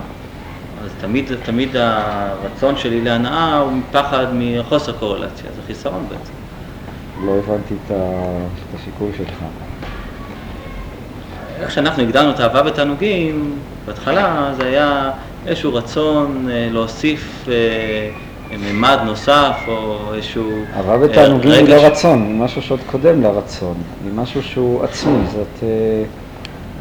[0.83, 6.33] אז תמיד, תמיד הרצון שלי להנאה הוא מפחד מחוסר קורולציה, זה חיסרון בעצם.
[7.25, 7.95] לא הבנתי את
[8.75, 9.37] השיקול שלך.
[11.59, 13.55] איך שאנחנו הגדרנו את האהבה בתענוגים,
[13.85, 15.11] בהתחלה זה היה
[15.47, 18.09] איזשהו רצון אה, להוסיף אה,
[18.57, 20.51] ממד נוסף או איזשהו...
[20.75, 25.63] אהבה בתענוגים היא לא רצון, היא משהו שעוד קודם לרצון, היא משהו שהוא עצמי, זאת...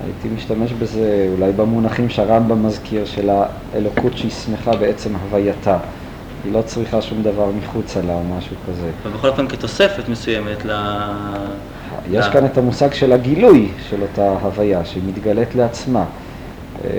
[0.05, 5.79] הייתי משתמש בזה אולי במונחים שהרמב"ם מזכיר של האלוקות שהיא שמחה בעצם הווייתה.
[6.45, 8.91] היא לא צריכה שום דבר מחוצה לה או משהו כזה.
[9.07, 10.71] ובכל אופן כתוספת מסוימת ל...
[12.11, 16.05] יש כאן את המושג של הגילוי של אותה הוויה, שהיא מתגלית לעצמה.
[16.85, 16.91] אה,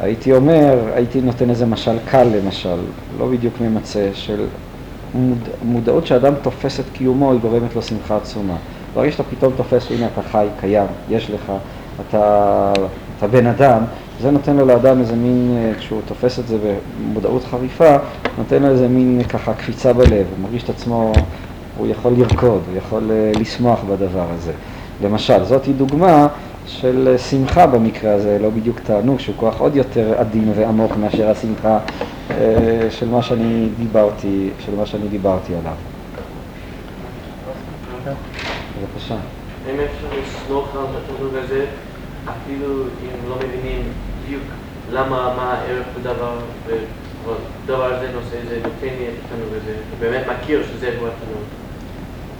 [0.00, 2.78] הייתי אומר, הייתי נותן איזה משל קל למשל,
[3.18, 4.44] לא בדיוק ממצה, של
[5.14, 8.56] מוד, מודעות שאדם תופס את קיומו, היא גורמת לו שמחה עצומה.
[8.94, 11.52] ברגע שאתה פתאום תופס שהנה אתה חי, קיים, יש לך,
[12.08, 12.72] אתה,
[13.18, 13.82] אתה בן אדם,
[14.20, 16.58] זה נותן לו לאדם איזה מין, אה, כשהוא תופס את זה
[17.02, 17.96] במודעות חריפה,
[18.38, 21.12] נותן לו איזה מין ככה קפיצה בלב, הוא מרגיש את עצמו,
[21.78, 24.52] הוא יכול לרקוד, הוא יכול אה, לשמוח בדבר הזה.
[25.04, 26.28] למשל, זאת היא דוגמה
[26.66, 31.30] של אה, שמחה במקרה הזה, לא בדיוק תענוג, שהוא כוח עוד יותר עדין ועמוק מאשר
[31.30, 31.78] השמחה
[32.90, 35.89] של מה שאני דיברתי, של מה שאני דיברתי עליו.
[39.00, 39.16] בבקשה.
[39.66, 41.66] האם אפשר לסמוך על התענוג הזה,
[42.24, 43.82] אפילו אם לא מבינים
[44.24, 44.42] בדיוק
[44.92, 50.62] למה, מה הערך בדבר, ודבר הזה נושא זה נותן לי את התענוג הזה, ובאמת מכיר
[50.62, 51.44] שזה הוא התענוג.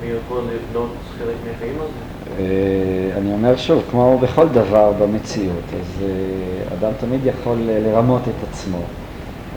[0.02, 2.32] מי יכול לבנות חלק מהחיים הזה?
[2.38, 8.48] אה, אני אומר שוב, כמו בכל דבר במציאות, אז אה, אדם תמיד יכול לרמות את
[8.50, 8.78] עצמו.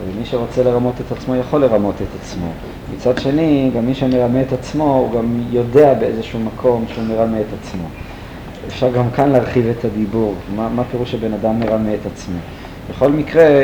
[0.07, 2.47] ומי שרוצה לרמות את עצמו יכול לרמות את עצמו.
[2.95, 7.45] מצד שני, גם מי שמרמה את עצמו, הוא גם יודע באיזשהו מקום שהוא מרמה את
[7.61, 7.83] עצמו.
[8.67, 12.37] אפשר גם כאן להרחיב את הדיבור, מה, מה פירוש שבן אדם מרמה את עצמו.
[12.89, 13.63] בכל מקרה,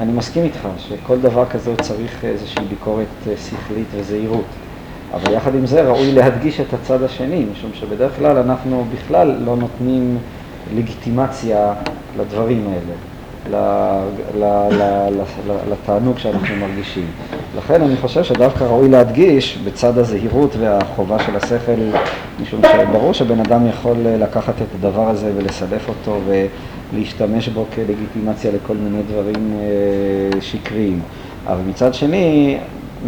[0.00, 4.44] אני מסכים איתך שכל דבר כזה הוא צריך איזושהי ביקורת אה, שכלית וזהירות.
[5.14, 9.56] אבל יחד עם זה ראוי להדגיש את הצד השני, משום שבדרך כלל אנחנו בכלל לא
[9.56, 10.18] נותנים
[10.76, 11.74] לגיטימציה
[12.18, 13.15] לדברים האלה.
[15.70, 17.06] לתענוג שאנחנו מרגישים.
[17.56, 21.80] לכן אני חושב שדווקא ראוי להדגיש בצד הזהירות והחובה של השכל,
[22.42, 26.20] משום שברור שבן אדם יכול לקחת את הדבר הזה ולסלף אותו
[26.92, 31.00] ולהשתמש בו כלגיטימציה לכל מיני דברים אה, שקריים.
[31.46, 32.58] אבל מצד שני,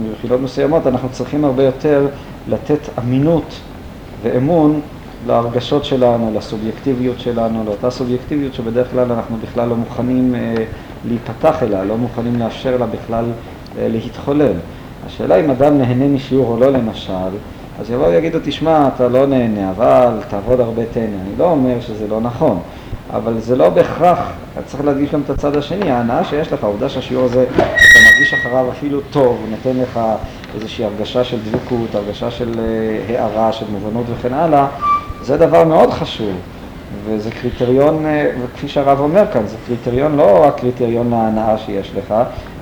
[0.03, 2.07] מבחינות מסוימות אנחנו צריכים הרבה יותר
[2.49, 3.55] לתת אמינות
[4.23, 4.81] ואמון
[5.27, 10.65] להרגשות שלנו, לסובייקטיביות שלנו, לאותה סובייקטיביות שבדרך כלל אנחנו בכלל לא מוכנים אה,
[11.09, 13.25] להיפתח אליה, לא מוכנים לאפשר לה בכלל
[13.79, 14.53] אה, להתחולל.
[15.07, 17.13] השאלה אם אדם נהנה משיעור או לא למשל,
[17.81, 21.07] אז יבואו ויגידו, תשמע, אתה לא נהנה, אבל תעבוד הרבה תהנה.
[21.07, 22.61] אני לא אומר שזה לא נכון,
[23.13, 24.19] אבל זה לא בהכרח,
[24.67, 28.71] צריך להדגיש גם את הצד השני, ההנאה שיש לך, העובדה שהשיעור הזה, אתה מרגיש אחריו
[28.71, 30.01] אפילו טוב, נותן לך
[30.55, 34.67] איזושהי הרגשה של דבקות, הרגשה של אה, הערה, של מובנות וכן הלאה,
[35.29, 36.33] זה דבר מאוד חשוב.
[37.07, 42.15] וזה קריטריון, אה, וכפי שהרב אומר כאן, זה קריטריון לא רק קריטריון להנאה שיש לך,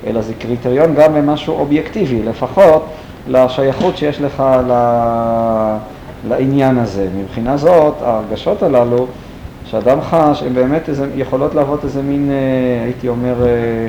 [0.07, 2.87] אלא זה קריטריון גם למשהו אובייקטיבי, לפחות
[3.29, 4.43] לשייכות שיש לך
[6.29, 7.09] לעניין הזה.
[7.19, 9.07] מבחינה זאת, ההרגשות הללו
[9.65, 13.89] שאדם חש, הן באמת איזה, יכולות להוות איזה מין, אה, הייתי אומר, אה,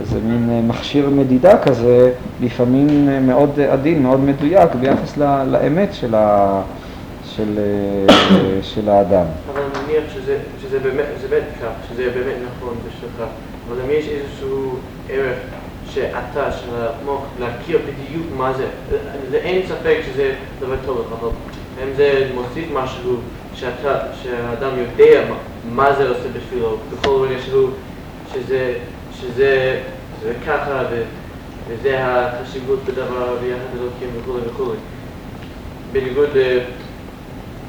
[0.00, 5.16] איזה מין מכשיר מדידה כזה, לפעמים מאוד עדין, מאוד מדויק ביחס
[5.46, 6.60] לאמת של ה...
[7.36, 9.26] של, אה, של האדם.
[9.52, 13.30] אבל מניח שזה, שזה באמת, באמת כך, שזה באמת נכון בשבילך,
[13.68, 15.38] אבל אם יש איזשהו ערך
[15.90, 18.66] שאתה, המוח, להכיר בדיוק מה זה,
[19.34, 21.28] אין ספק שזה דבר טוב אבל
[21.84, 23.16] אם זה מוסיף משהו
[23.54, 25.36] שאתה, שהאדם יודע מה,
[25.74, 27.70] מה זה עושה בשבילו, בכל רגע שהוא,
[28.32, 28.74] שזה,
[29.12, 29.80] שזה,
[30.20, 31.02] שזה ככה ו,
[31.68, 34.78] וזה החשיבות בדבר ביחד אלוקים וכולי וכולי.
[35.92, 36.30] בניגוד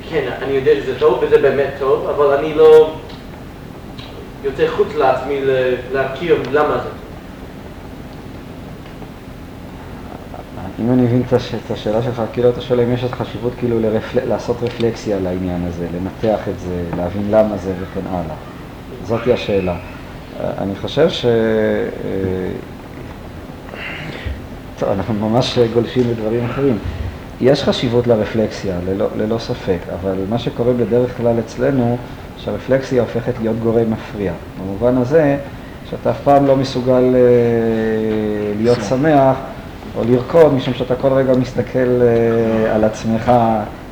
[0.10, 2.96] כן, אני יודע שזה טוב וזה באמת טוב, אבל אני לא
[4.44, 5.40] יוצא חוץ לעצמי
[5.92, 6.90] להכיר למה זה.
[10.80, 11.24] אם אני מבין
[11.66, 14.20] את השאלה שלך, כאילו אתה שואל אם יש עוד חשיבות כאילו לרפל...
[14.26, 18.36] לעשות רפלקסיה לעניין הזה, לנתח את זה, להבין למה זה וכן הלאה.
[19.06, 19.76] זאתי השאלה.
[20.40, 21.26] אני חושב ש...
[21.26, 21.32] אה,
[24.80, 26.78] טוב, אנחנו ממש גולשים לדברים אחרים.
[27.42, 31.98] יש חשיבות לרפלקסיה, ללא, ללא ספק, אבל מה שקורה בדרך כלל אצלנו,
[32.38, 34.32] שהרפלקסיה הופכת להיות גורם מפריע.
[34.62, 35.38] במובן הזה,
[35.90, 39.36] שאתה אף פעם לא מסוגל אה, להיות שמח
[39.96, 43.32] או לרקוד, משום שאתה כל רגע מסתכל אה, על עצמך,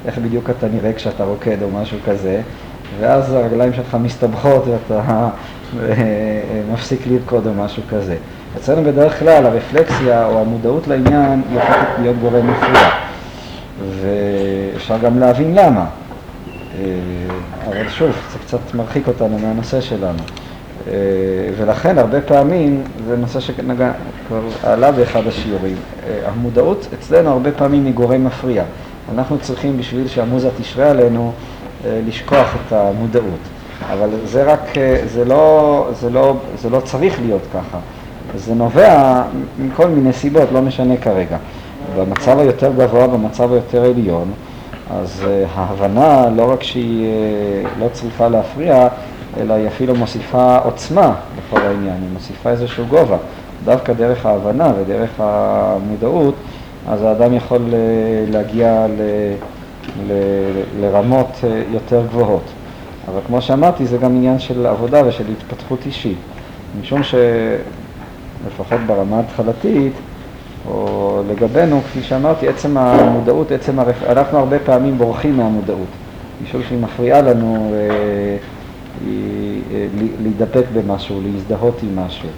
[0.05, 2.41] איך בדיוק אתה נראה כשאתה רוקד או משהו כזה,
[2.99, 5.31] ואז הרגליים שלך מסתבכות ואתה אה,
[6.73, 8.15] מפסיק לרקוד או משהו כזה.
[8.57, 13.08] אצלנו בדרך כלל הרפלקסיה או המודעות לעניין היא הופכת להיות גורם מפריע.
[14.01, 15.85] ואפשר גם להבין למה.
[16.79, 16.85] אה,
[17.67, 20.19] אבל שוב, זה קצת מרחיק אותנו מהנושא שלנו.
[20.87, 20.93] אה,
[21.57, 23.91] ולכן הרבה פעמים, זה נושא שכבר
[24.63, 25.75] עלה באחד השיעורים,
[26.07, 28.63] אה, המודעות אצלנו הרבה פעמים היא גורם מפריע.
[29.13, 31.31] אנחנו צריכים בשביל שהמוזה תשרה עלינו
[32.07, 33.39] לשכוח את המודעות.
[33.91, 34.59] אבל זה רק,
[35.05, 37.77] זה לא, זה לא, זה לא צריך להיות ככה.
[38.35, 39.21] זה נובע
[39.59, 41.37] מכל מיני סיבות, לא משנה כרגע.
[41.97, 44.31] במצב היותר גבוה, במצב היותר עליון,
[44.91, 48.87] אז uh, ההבנה לא רק שהיא uh, לא צריכה להפריע,
[49.39, 53.17] אלא היא אפילו מוסיפה עוצמה לכל העניין, היא מוסיפה איזשהו גובה.
[53.65, 56.35] דווקא דרך ההבנה ודרך המודעות,
[56.87, 59.01] אז האדם יכול uh, להגיע ל,
[60.07, 60.13] ל,
[60.81, 61.39] לרמות
[61.71, 62.43] יותר גבוהות.
[63.07, 66.17] אבל כמו שאמרתי, זה גם עניין של עבודה ושל התפתחות אישית.
[66.81, 69.93] משום שלפחות ברמה ההתחלתית,
[70.67, 74.03] או לגבינו, כפי שאמרתי, עצם המודעות, עצם הרפ...
[74.03, 75.87] אנחנו הרבה פעמים בורחים מהמודעות,
[76.43, 78.37] משום שהיא מפריעה לנו אה,
[79.07, 79.87] אה,
[80.21, 82.29] להידפק במשהו, להזדהות עם משהו.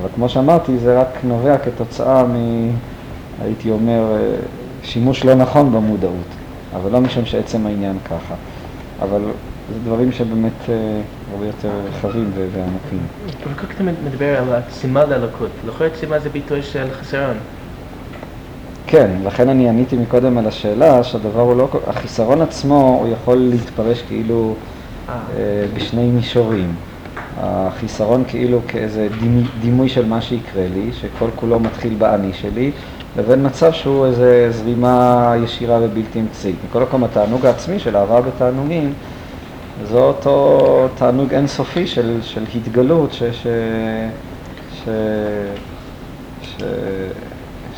[0.00, 2.36] אבל כמו שאמרתי, זה רק נובע כתוצאה מ...
[3.42, 4.36] הייתי אומר, אה,
[4.82, 6.28] שימוש לא נכון במודעות,
[6.76, 8.34] אבל לא משום שעצם העניין ככה.
[9.02, 9.20] אבל
[9.72, 11.00] זה דברים שבאמת אה,
[11.32, 12.98] הרבה יותר רחבים ועמוקים.
[13.24, 17.36] אבל כל כך אתה מדבר על הצימה ללקות, יכול להיות צימה זה ביטוי של חסרון.
[18.90, 24.02] כן, לכן אני עניתי מקודם על השאלה שהדבר הוא לא, החיסרון עצמו הוא יכול להתפרש
[24.02, 24.54] כאילו
[25.08, 26.74] אה, אה בשני מישורים.
[27.40, 32.70] החיסרון כאילו כאיזה דימוי, דימוי של מה שיקרה לי, שכל כולו מתחיל באני שלי,
[33.16, 36.56] לבין מצב שהוא איזה זרימה ישירה ובלתי אמצעית.
[36.68, 38.92] מכל מקום התענוג העצמי של אהבה בתענוגים
[39.84, 43.46] זה אותו תענוג אינסופי של, של התגלות ש, ש,
[44.72, 44.88] ש,
[46.42, 46.62] ש,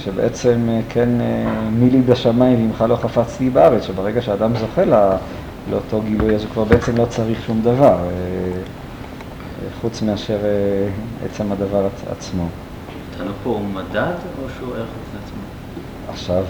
[0.05, 5.17] שבעצם אה, כן אה, מי לי בשמיים ממך לא חפצתי בארץ, שברגע שאדם זוכה לה,
[5.71, 8.61] לאותו גילוי אז הוא כבר בעצם לא צריך שום דבר, אה,
[9.81, 10.39] חוץ מאשר
[11.25, 12.47] עצם הדבר עצמו.
[13.15, 15.41] התנ"ך פה הוא מדד או שהוא ערך בפני עצמו?
[16.13, 16.45] עכשיו,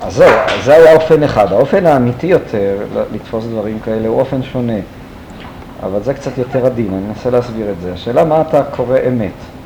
[0.00, 0.30] אז זהו,
[0.64, 1.52] זה היה אופן אחד.
[1.52, 2.76] האופן האמיתי יותר
[3.12, 4.78] לתפוס דברים כאלה הוא אופן שונה,
[5.82, 7.92] אבל זה קצת יותר עדין, אני אנסה להסביר את זה.
[7.92, 9.57] השאלה מה אתה קורא אמת.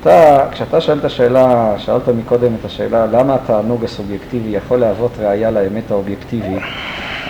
[0.00, 5.50] אתה, כשאתה שואל את השאלה, שאלת מקודם את השאלה למה התענוג הסובייקטיבי יכול להוות ראייה
[5.50, 6.62] לאמת האובייקטיבית,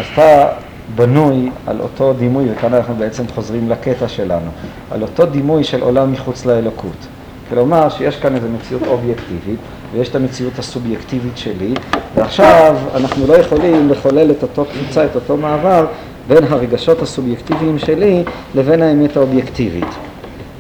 [0.01, 0.49] אז אתה
[0.95, 4.51] בנוי על אותו דימוי, וכאן אנחנו בעצם חוזרים לקטע שלנו,
[4.91, 7.07] על אותו דימוי של עולם מחוץ לאלוקות.
[7.49, 9.59] כלומר שיש כאן איזו מציאות אובייקטיבית,
[9.93, 11.75] ויש את המציאות הסובייקטיבית שלי,
[12.15, 15.87] ועכשיו אנחנו לא יכולים לחולל את אותו קבוצה, את אותו מעבר,
[16.29, 20.10] בין הרגשות הסובייקטיביים שלי לבין האמת האובייקטיבית.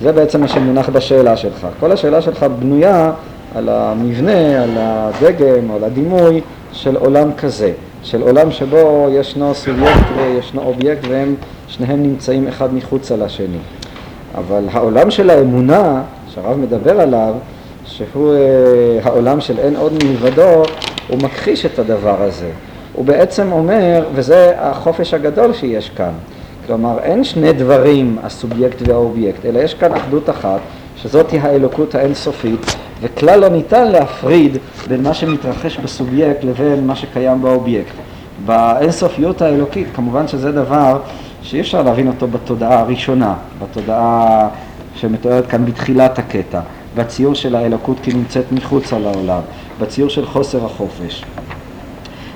[0.00, 1.66] זה בעצם מה שמונח בשאלה שלך.
[1.80, 3.12] כל השאלה שלך בנויה
[3.54, 6.40] על המבנה, על הדגם על הדימוי
[6.72, 11.34] של עולם כזה, של עולם שבו ישנו סובייקט וישנו אובייקט והם
[11.68, 13.58] שניהם נמצאים אחד מחוץ על השני.
[14.34, 16.02] אבל העולם של האמונה,
[16.34, 17.34] שהרב מדבר עליו,
[17.84, 18.38] שהוא אה,
[19.02, 20.62] העולם של אין עוד מלבדו,
[21.08, 22.50] הוא מכחיש את הדבר הזה.
[22.92, 26.12] הוא בעצם אומר, וזה החופש הגדול שיש כאן,
[26.66, 30.60] כלומר אין שני דברים, הסובייקט והאובייקט, אלא יש כאן אחדות אחת,
[30.96, 37.42] שזאת היא האלוקות האינסופית, וכלל לא ניתן להפריד בין מה שמתרחש בסובייקט לבין מה שקיים
[37.42, 37.94] באובייקט.
[38.46, 40.98] באינסופיות האלוקית, כמובן שזה דבר
[41.42, 44.48] שאי אפשר להבין אותו בתודעה הראשונה, בתודעה
[44.94, 46.60] שמתוארת כאן בתחילת הקטע,
[46.96, 49.40] בציור של האלוקות כי נמצאת מחוץ על העולם,
[49.80, 51.24] בציור של חוסר החופש.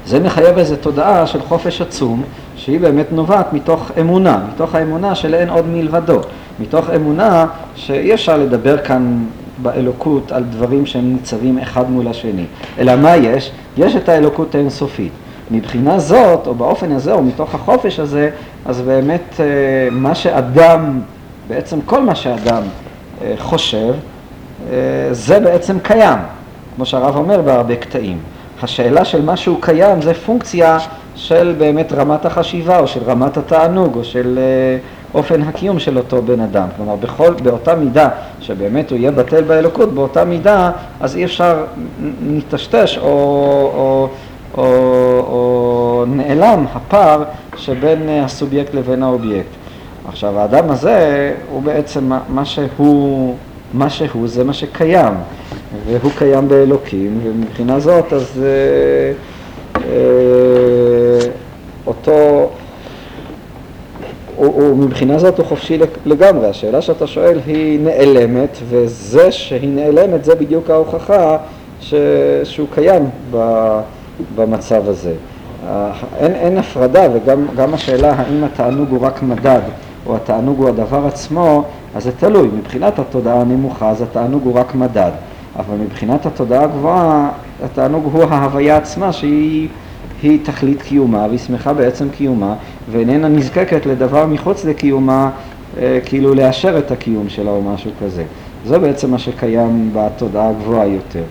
[0.06, 2.22] זה מחייב איזו תודעה של חופש עצום,
[2.56, 6.20] שהיא באמת נובעת מתוך אמונה, מתוך האמונה של אין עוד מלבדו,
[6.60, 9.24] מתוך אמונה שאי אפשר לדבר כאן
[9.62, 12.44] באלוקות על דברים שהם ניצבים אחד מול השני,
[12.78, 13.50] אלא מה יש?
[13.76, 15.12] יש את האלוקות האינסופית.
[15.50, 18.30] מבחינה זאת, או באופן הזה, או מתוך החופש הזה,
[18.66, 19.44] אז באמת אה,
[19.90, 21.00] מה שאדם,
[21.48, 22.62] בעצם כל מה שאדם
[23.22, 23.94] אה, חושב,
[24.72, 24.76] אה,
[25.10, 26.18] זה בעצם קיים,
[26.76, 28.18] כמו שהרב אומר בהרבה קטעים.
[28.64, 30.78] השאלה של מה שהוא קיים זה פונקציה
[31.14, 36.22] של באמת רמת החשיבה או של רמת התענוג או של uh, אופן הקיום של אותו
[36.22, 36.68] בן אדם.
[36.76, 38.08] כלומר, בכל, באותה מידה
[38.40, 41.64] שבאמת הוא יהיה בטל באלוקות, באותה מידה אז אי אפשר
[42.22, 43.04] נטשטש או,
[43.74, 44.08] או,
[44.56, 44.64] או,
[45.28, 47.22] או נעלם הפער
[47.56, 49.48] שבין uh, הסובייקט לבין האובייקט.
[50.08, 53.36] עכשיו, האדם הזה הוא בעצם מה שהוא,
[53.74, 55.14] מה שהוא זה מה שקיים.
[55.86, 59.12] והוא קיים באלוקים, ומבחינה זאת אז אה,
[59.76, 61.28] אה,
[61.86, 62.50] אותו,
[64.38, 66.48] ומבחינה זאת הוא חופשי לגמרי.
[66.48, 71.36] השאלה שאתה שואל היא נעלמת, וזה שהיא נעלמת זה בדיוק ההוכחה
[71.80, 71.94] ש,
[72.44, 73.68] שהוא קיים ב,
[74.34, 75.12] במצב הזה.
[76.18, 79.60] אין, אין הפרדה, וגם השאלה האם התענוג הוא רק מדד
[80.06, 82.48] או התענוג הוא הדבר עצמו, אז זה תלוי.
[82.58, 85.10] מבחינת התודעה הנמוכה אז התענוג הוא רק מדד.
[85.58, 87.30] אבל מבחינת התודעה הגבוהה,
[87.64, 89.68] התענוג הוא ההוויה עצמה שהיא
[90.22, 92.54] היא תכלית קיומה והיא שמחה בעצם קיומה
[92.90, 95.30] ואיננה נזקקת לדבר מחוץ לקיומה
[95.78, 98.24] אה, כאילו לאשר את הקיום שלה או משהו כזה.
[98.66, 101.22] זה בעצם מה שקיים בתודעה הגבוהה יותר.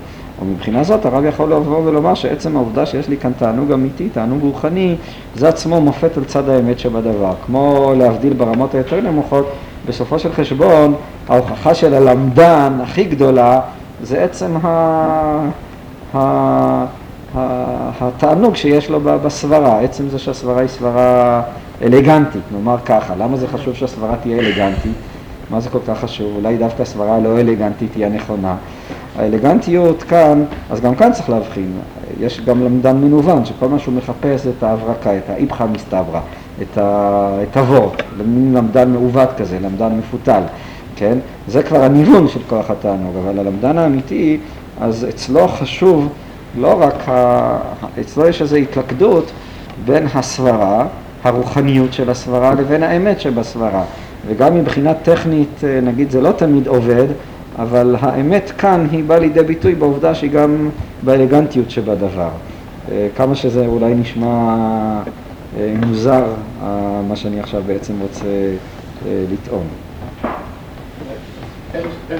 [0.41, 4.95] ומבחינה זאת הרב יכול לבוא ולומר שעצם העובדה שיש לי כאן תענוג אמיתי, תענוג רוחני,
[5.35, 7.33] זה עצמו מופת על צד האמת שבדבר.
[7.45, 9.45] כמו להבדיל ברמות היותר נמוכות,
[9.87, 10.93] בסופו של חשבון
[11.29, 13.61] ההוכחה של הלמדן הכי גדולה
[14.01, 14.67] זה עצם ה...
[16.13, 16.19] ה...
[17.35, 17.91] ה...
[18.01, 21.41] התענוג שיש לו בסברה, עצם זה שהסברה היא סברה
[21.81, 24.95] אלגנטית, נאמר ככה, למה זה חשוב שהסברה תהיה אלגנטית?
[25.49, 26.35] מה זה כל כך חשוב?
[26.35, 28.55] אולי דווקא הסברה הלא אלגנטית היא הנכונה.
[29.17, 31.71] האלגנטיות כאן, אז גם כאן צריך להבחין,
[32.19, 36.19] יש גם למדן מנוון, שכל מה שהוא מחפש את ההברקה, את האיפכא מסתברא,
[36.61, 37.29] את, ה...
[37.43, 40.41] את הוורט, מין למדן מעוות כזה, למדן מפותל.
[40.95, 41.17] כן?
[41.47, 44.37] זה כבר הניוון של כוח התענוג, אבל הלמדן האמיתי,
[44.81, 46.09] אז אצלו חשוב
[46.59, 47.57] לא רק, ה...
[48.01, 49.31] אצלו יש איזו התלכדות
[49.85, 50.87] בין הסברה,
[51.23, 53.83] הרוחניות של הסברה, לבין האמת שבסברה.
[54.27, 57.07] וגם מבחינה טכנית, אה, נגיד, זה לא תמיד עובד,
[57.59, 60.69] אבל האמת כאן היא באה לידי ביטוי בעובדה שהיא גם
[61.03, 62.29] באלגנטיות שבדבר.
[62.91, 64.55] אה, כמה שזה אולי נשמע
[65.59, 66.23] אה, מוזר,
[67.07, 68.25] מה שאני עכשיו בעצם רוצה
[69.05, 69.65] לטעון.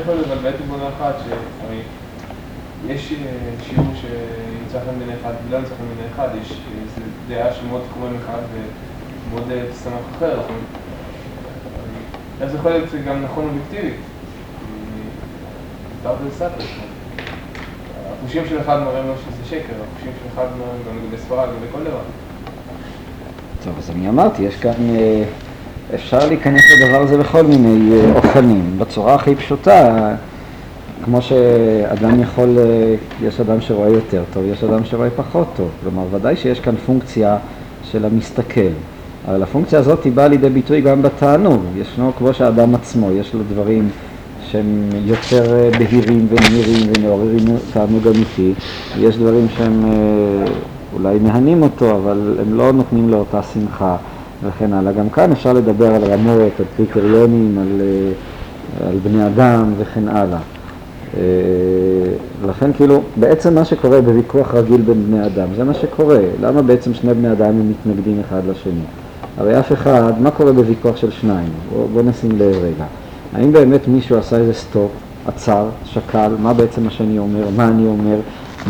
[0.01, 1.15] יכול להיות, אבל בונה אחת,
[2.87, 3.17] יש אה,
[3.63, 5.57] שיעור שימצא חן בעיני אחד ולא
[6.15, 10.39] אחד, יש איזו דעה שמאוד תקומם אחד ומאוד אה, תשמח אחר,
[12.39, 13.99] זה יכול להיות גם נכון אובייקטיבית?
[18.21, 21.89] החושים של אחד מראים לו שזה שקר, החושים של אחד מראים גם לגבי ספרד, לגבי
[21.89, 21.99] דבר.
[23.63, 24.73] טוב, אז אני אמרתי, יש כאן...
[25.95, 28.75] אפשר להיכנס לדבר הזה בכל מיני אה, אופנים.
[28.77, 30.09] בצורה הכי פשוטה,
[31.05, 35.69] כמו שאדם יכול, אה, יש אדם שרואה יותר טוב, יש אדם שרואה פחות טוב.
[35.83, 37.37] כלומר, ודאי שיש כאן פונקציה
[37.91, 38.61] של המסתכל.
[39.27, 41.61] אבל הפונקציה הזאת היא באה לידי ביטוי גם בתענוג.
[41.75, 43.89] ישנו, כמו שהאדם עצמו, יש לו דברים
[44.51, 48.53] שהם יותר אה, בהירים ונהירים ומעוררים תענוג אמיתי,
[48.99, 49.83] יש דברים שהם
[50.93, 53.95] אולי מהנים אותו, אבל הם לא נותנים לו אותה שמחה
[54.43, 54.91] וכן הלאה.
[54.91, 60.39] גם כאן אפשר לדבר על רמות, על קריטריונים, על, אה, על בני אדם וכן הלאה.
[62.45, 66.19] לכן כאילו, בעצם מה שקורה בוויכוח רגיל בין בני אדם, זה מה שקורה.
[66.41, 68.83] למה בעצם שני בני אדם הם מתנגדים אחד לשני?
[69.37, 71.49] הרי אף אחד, מה קורה בוויכוח של שניים?
[71.73, 72.85] בוא, בוא נשים לב רגע.
[73.33, 74.91] האם באמת מישהו עשה איזה סטופ,
[75.27, 78.17] עצר, שקל, מה בעצם מה שאני אומר, מה אני אומר,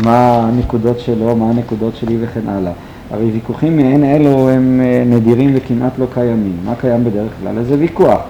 [0.04, 2.72] מה הנקודות שלו, מה הנקודות שלי וכן הלאה.
[3.10, 6.56] הרי ויכוחים מעין אלו הם אה, נדירים וכמעט לא קיימים.
[6.64, 7.58] מה קיים בדרך כלל?
[7.58, 8.20] איזה ויכוח.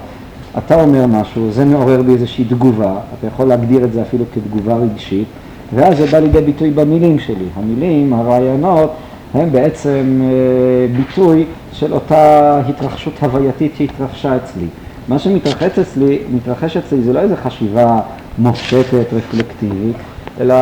[0.59, 4.77] אתה אומר משהו, זה מעורר בי איזושהי תגובה, אתה יכול להגדיר את זה אפילו כתגובה
[4.77, 5.27] רגשית,
[5.75, 7.45] ואז זה בא לידי ביטוי במילים שלי.
[7.57, 8.93] המילים, הרעיונות,
[9.35, 14.67] הם בעצם אה, ביטוי של אותה התרחשות הווייתית שהתרחשה אצלי.
[15.09, 18.01] מה שמתרחש אצלי, מתרחש אצלי זה לא איזו חשיבה
[18.39, 19.97] מופשטת, רפלקטיבית,
[20.41, 20.55] אלא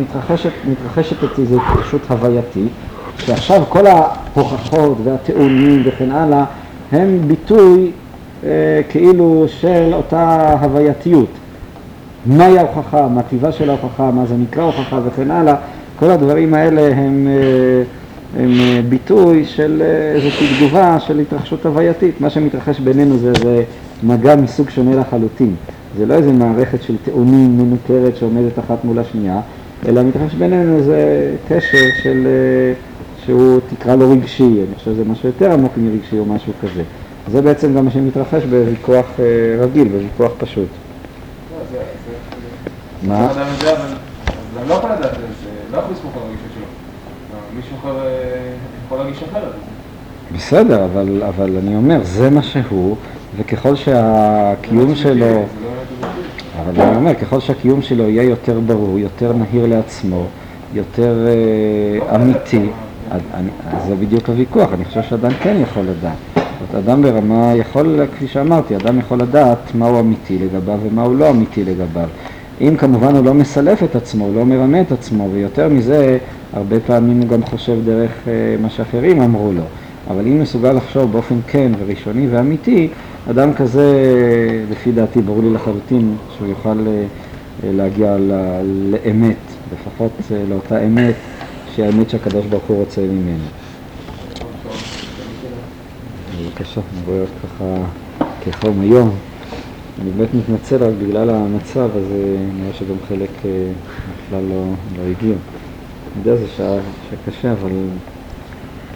[0.00, 2.72] מתרחשת, מתרחשת אצלי איזו התרחשות הווייתית,
[3.18, 6.44] שעכשיו כל ההוכחות והטיעונים וכן הלאה
[6.92, 7.90] הם ביטוי
[8.44, 8.50] אה,
[8.88, 11.28] כאילו של אותה הווייתיות.
[12.26, 15.54] מהי ההוכחה, מה טיבה של ההוכחה, מה זה נקרא הוכחה וכן הלאה,
[15.96, 17.82] כל הדברים האלה הם, אה,
[18.42, 22.20] הם אה, ביטוי של אה, איזושהי תגובה של התרחשות הווייתית.
[22.20, 23.62] מה שמתרחש בינינו זה, זה
[24.02, 25.54] מגע מסוג שונה לחלוטין.
[25.98, 29.40] זה לא איזה מערכת של טיעונים מנוכרת שעומדת אחת מול השנייה,
[29.88, 32.26] אלא מתרחש בינינו איזה קשר של,
[33.26, 36.82] שהוא תקרא לו רגשי, אני חושב שזה משהו יותר עמוק מרגשי או משהו כזה.
[37.30, 39.06] זה בעצם גם מה שמתרחש בוויכוח
[39.60, 40.68] רגיל, בוויכוח פשוט.
[43.02, 43.30] לא, מה?
[44.60, 45.10] אני לא יכול לדעת,
[45.72, 46.66] לא יכול לסמוך על הרגישות שלו.
[47.56, 48.52] מישהו אחר אה,
[48.86, 49.52] יכול להרגיש אחרת.
[50.36, 52.96] בסדר, אבל, אבל אני אומר, זה מה שהוא,
[53.36, 55.26] וככל שהקיום לא שלו...
[55.26, 55.42] לא
[56.60, 60.26] אבל אני אומר, ככל שהקיום שלו יהיה יותר ברור, יותר נהיר לעצמו,
[60.74, 62.68] יותר אה, אמיתי,
[63.12, 63.50] אני,
[63.88, 66.16] זה בדיוק הוויכוח, אני חושב שאדם כן יכול לדעת.
[66.34, 71.64] זאת אדם ברמה יכול, כפי שאמרתי, אדם יכול לדעת מהו אמיתי לגביו ומהו לא אמיתי
[71.64, 72.08] לגביו.
[72.60, 76.18] אם כמובן הוא לא מסלף את עצמו, הוא לא מרמה את עצמו, ויותר מזה,
[76.52, 78.32] הרבה פעמים הוא גם חושב דרך אה,
[78.62, 79.62] מה שאחרים אמרו לו.
[80.10, 82.88] אבל אם מסוגל לחשוב באופן כן וראשוני ואמיתי,
[83.30, 83.94] אדם כזה,
[84.70, 87.04] לפי דעתי, ברור לי לחלוטין שהוא יוכל אה,
[87.64, 88.16] להגיע
[88.90, 89.36] לאמת,
[89.74, 91.14] לפחות אה, לאותה אמת,
[91.74, 93.44] שהיא האמת שהקדוש ברוך הוא רוצה ממנו.
[96.38, 97.64] בבקשה, אני רואה אותך ככה
[98.44, 99.14] כחום היום.
[100.02, 103.50] אני באמת מתנצל רק בגלל המצב, אז אה, נראה שגם חלק אה,
[104.26, 104.64] בכלל לא,
[104.96, 105.34] לא הגיעו.
[105.34, 106.76] אני יודע, זו שעה
[107.10, 107.70] שקשה, אבל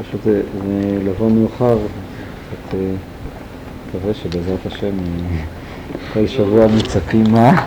[0.00, 2.94] פשוט זה, זה לבוא מאוחר, קצת אה,
[3.88, 4.94] מקווה שבעזרת השם
[6.12, 7.64] כל שבוע מצפים מה?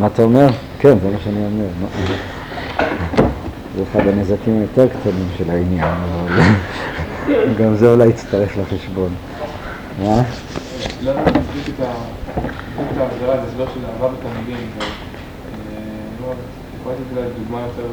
[0.00, 0.48] מה אתה אומר?
[0.78, 1.66] כן, זה מה שאני אומר.
[3.76, 6.40] זה אחד הנזקים היותר קטנים של העניין, אבל
[7.58, 9.14] גם זה אולי יצטרף לחשבון.
[10.02, 10.22] מה?
[11.02, 11.86] לא בדיוק את
[12.98, 14.68] ההגדרה, זה הסבר של אהבה בתלמידים,
[16.80, 17.88] יכול לתת אולי דוגמה יותר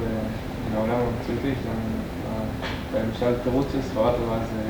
[0.73, 1.59] מהעולם המציאותי,
[2.95, 4.61] למשל תירוץ של סברת אבל זה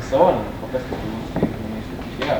[0.00, 2.36] חיסרון, אני מחפש את התירוץ יש לי קשייה.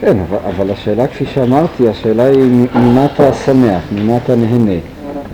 [0.00, 0.16] כן,
[0.56, 4.80] אבל השאלה כפי שאמרתי, השאלה היא ממה אתה שמח, ממה אתה נהנה.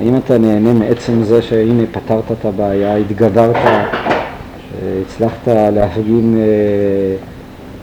[0.01, 3.57] האם אתה נהנה מעצם זה שהנה פתרת את הבעיה, התגברת,
[5.07, 6.39] הצלחת להפגין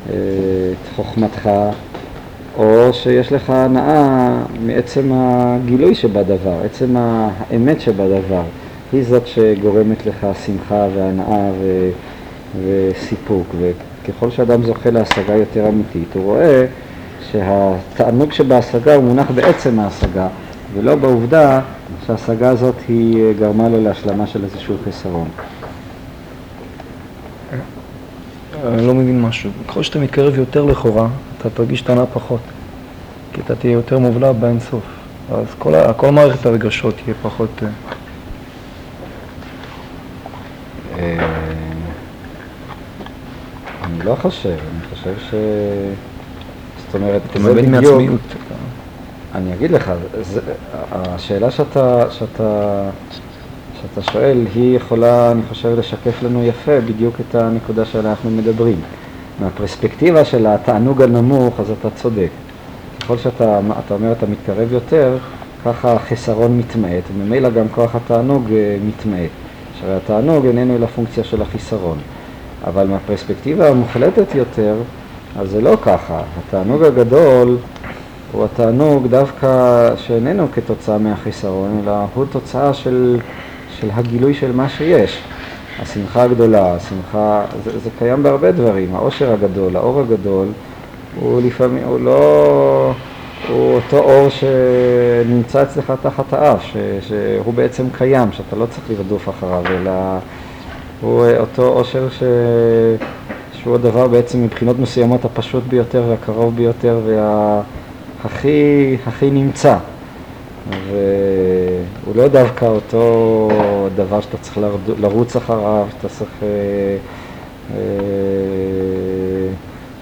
[0.09, 1.49] את חוכמתך,
[2.57, 8.43] או שיש לך הנאה מעצם הגילוי שבדבר, עצם האמת שבדבר.
[8.93, 11.89] היא זאת שגורמת לך שמחה והנאה ו...
[12.65, 13.47] וסיפוק.
[13.59, 16.65] וככל שאדם זוכה להשגה יותר אמיתית, הוא רואה
[17.31, 20.27] שהתענוג שבהשגה הוא מונח בעצם ההשגה,
[20.73, 21.61] ולא בעובדה
[22.07, 25.27] שההשגה הזאת היא גרמה לו להשלמה של איזשהו חיסרון.
[28.67, 29.51] אני לא מבין משהו.
[29.67, 31.07] ככל שאתה מתקרב יותר לכאורה,
[31.37, 32.39] אתה תרגיש טענה פחות.
[33.33, 34.83] כי אתה תהיה יותר מובלע באינסוף.
[35.31, 37.49] אז כל, כל מערכת הרגשות תהיה פחות...
[37.63, 37.69] אה,
[40.99, 41.25] אה,
[43.83, 45.33] אני לא חושב, אני חושב ש...
[46.85, 48.21] זאת אומרת, מבין מעצמיות.
[49.35, 50.41] אני אגיד לך, זה,
[50.91, 52.81] השאלה שאתה, שאתה
[53.81, 58.81] שאתה שואל, היא יכולה, אני חושב, לשקף לנו יפה בדיוק את הנקודה שעליה אנחנו מדברים.
[59.39, 62.29] מהפרספקטיבה של התענוג הנמוך, אז אתה צודק.
[63.01, 65.17] ככל שאתה אתה אומר אתה מתקרב יותר,
[65.65, 69.29] ככה החסרון מתמעט, וממילא גם כוח התענוג אה, מתמעט.
[69.79, 71.97] שהרי התענוג איננו אלא פונקציה של החיסרון.
[72.67, 74.75] אבל מהפרספקטיבה המוחלטת יותר,
[75.39, 76.21] אז זה לא ככה.
[76.39, 77.57] התענוג הגדול
[78.35, 79.47] הוא התענוג דווקא
[79.95, 83.19] שאיננו כתוצאה מהחיסרון, אלא הוא תוצאה של,
[83.79, 85.21] של הגילוי של מה שיש.
[85.79, 90.47] השמחה הגדולה, השמחה, זה, זה קיים בהרבה דברים, העושר הגדול, האור הגדול,
[91.19, 92.93] הוא לפעמים, הוא לא,
[93.49, 96.77] הוא אותו אור שנמצא אצלך תחת האף, ש,
[97.07, 99.91] שהוא בעצם קיים, שאתה לא צריך לרדוף אחריו, אלא
[101.01, 102.23] הוא אותו עושר ש,
[103.53, 107.84] שהוא הדבר בעצם מבחינות מסוימות הפשוט ביותר והקרוב ביותר והכי
[108.25, 109.77] הכי נמצא.
[110.69, 113.49] והוא לא דווקא אותו
[113.95, 114.59] דבר שאתה צריך
[114.99, 116.31] לרוץ אחריו, שאתה צריך...
[116.43, 116.47] אה,
[117.73, 117.77] אה,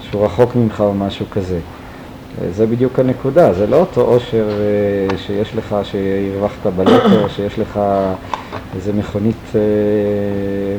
[0.02, 1.58] שהוא רחוק ממך או משהו כזה.
[2.50, 7.80] זה בדיוק הנקודה, זה לא אותו עושר אה, שיש לך, שהרווחת בלטו, שיש לך
[8.76, 9.52] איזה מכונית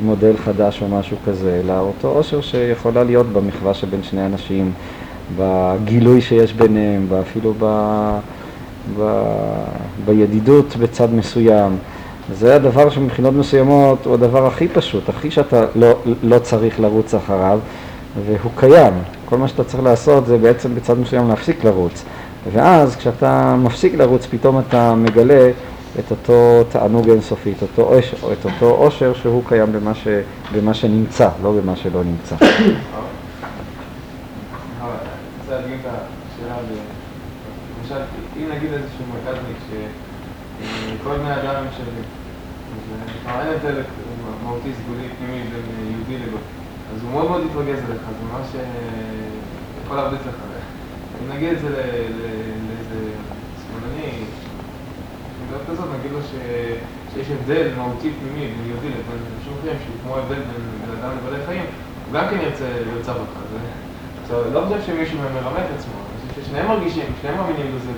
[0.03, 4.71] מודל חדש או משהו כזה, אלא אותו עושר שיכולה להיות במחווה שבין שני אנשים,
[5.37, 7.65] בגילוי שיש ביניהם, אפילו ב...
[8.99, 9.23] ב...
[10.05, 11.77] בידידות בצד מסוים.
[12.33, 17.59] זה הדבר שמבחינות מסוימות הוא הדבר הכי פשוט, הכי שאתה לא, לא צריך לרוץ אחריו,
[18.25, 18.93] והוא קיים.
[19.25, 22.03] כל מה שאתה צריך לעשות זה בעצם בצד מסוים להפסיק לרוץ.
[22.53, 25.51] ואז כשאתה מפסיק לרוץ, פתאום אתה מגלה
[25.99, 30.07] את אותו תענוג אינסופי, את אותו, אושר, את אותו אושר שהוא קיים במה, ש,
[30.55, 32.35] במה שנמצא, לא במה שלא נמצא.
[38.65, 42.07] אם נגיד איזשהו מרכזניק שכל בני אדם הם שווים,
[43.27, 43.81] אז אין הבדל
[44.43, 46.41] מהותי סגולי פנימי בין יהודי לגוי,
[46.95, 48.47] אז הוא מאוד מאוד יתרגז עליך, זה ממש
[49.85, 50.35] יכול להרביץ לך.
[51.21, 52.99] אם נגיד את זה לאיזה
[53.61, 54.11] שמאלני,
[55.43, 60.17] נקודה כזאת, נגיד לו שיש הבדל מהותי פנימי בין יהודי לבין שום חיים, שהוא כמו
[60.17, 61.65] הבדל בין אדם לבעלי חיים,
[62.05, 63.37] הוא גם כן ירצה לרצח אותך.
[64.23, 66.04] עכשיו, לא חושב שמישהו מרמה את עצמו,
[66.47, 67.91] שניהם מרגישים, שניהם מאמינים בזה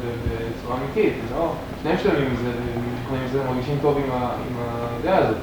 [0.59, 2.51] בצורה אמיתית, לא, שניהם שלמים בזה,
[3.25, 4.09] וזה, מרגישים טוב עם
[5.01, 5.37] הדעה הזאת.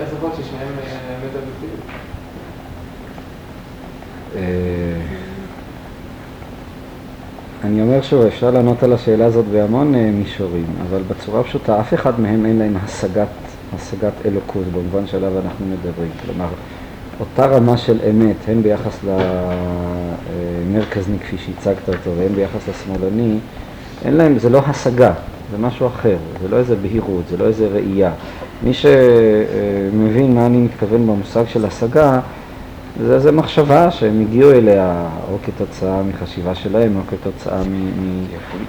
[0.00, 1.80] איך זה יכול ששניהם אמת אובייקטיבית?
[7.64, 11.94] אני אומר שוב, אפשר לענות על השאלה הזאת בהמון אה, מישורים, אבל בצורה פשוטה, אף
[11.94, 13.28] אחד מהם אין להם השגת,
[13.74, 16.10] השגת אלוקות במובן שעליו אנחנו מדברים.
[16.24, 16.48] כלומר,
[17.20, 18.98] אותה רמה של אמת, הן ביחס
[20.70, 23.38] למרכזני כפי שהצגת אותו והן ביחס לשמאלני,
[24.04, 25.12] אין להם, זה לא השגה,
[25.50, 28.10] זה משהו אחר, זה לא איזה בהירות, זה לא איזה ראייה.
[28.62, 32.20] מי שמבין מה אני מתכוון במושג של השגה,
[33.06, 37.86] זה איזה מחשבה שהם הגיעו אליה או כתוצאה מחשיבה שלהם או כתוצאה מ...
[37.86, 38.24] מ...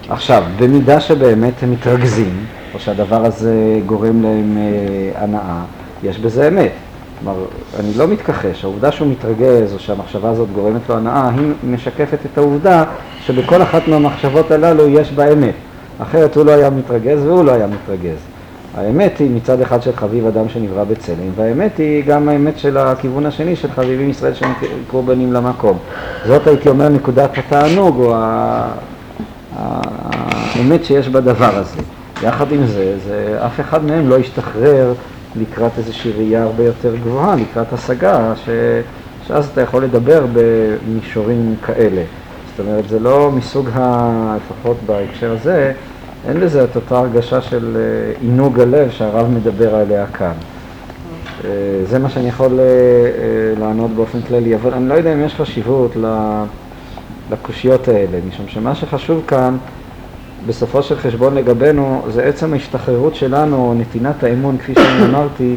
[0.09, 5.61] עכשיו, במידה שבאמת הם מתרכזים, או שהדבר הזה גורם להם אה, הנאה,
[6.03, 6.71] יש בזה אמת.
[7.23, 7.39] כלומר,
[7.79, 12.37] אני לא מתכחש, העובדה שהוא מתרגז או שהמחשבה הזאת גורמת לו הנאה, היא משקפת את
[12.37, 12.83] העובדה
[13.25, 15.53] שבכל אחת מהמחשבות הללו יש בה אמת.
[15.99, 18.17] אחרת הוא לא היה מתרגז והוא לא היה מתרגז.
[18.77, 23.25] האמת היא מצד אחד של חביב אדם שנברא בצלם, והאמת היא גם האמת של הכיוון
[23.25, 24.53] השני של חביבים ישראל שהם
[24.87, 25.77] קורבנים למקום.
[26.27, 28.15] זאת הייתי אומר נקודת התענוג או
[29.55, 31.81] האמת שיש בדבר הזה.
[32.23, 34.93] יחד עם זה, זה אף אחד מהם לא ישתחרר
[35.35, 38.49] לקראת איזושהי ראייה הרבה יותר גבוהה, לקראת השגה, ש...
[39.27, 42.03] שאז אתה יכול לדבר במישורים כאלה.
[42.49, 44.37] זאת אומרת, זה לא מסוג ה...
[44.37, 45.73] לפחות בהקשר הזה,
[46.27, 50.33] אין לזה את אותה הרגשה של אה, עינוג הלב שהרב מדבר עליה כאן.
[51.45, 51.49] אה,
[51.89, 52.65] זה מה שאני יכול אה,
[53.59, 55.91] לענות באופן כללי, אבל אני לא יודע אם יש חשיבות
[57.31, 59.57] לקושיות האלה, משום שמה שחשוב כאן
[60.49, 65.55] בסופו של חשבון לגבינו זה עצם ההשתחררות שלנו, נתינת האמון, כפי שאני אמרתי,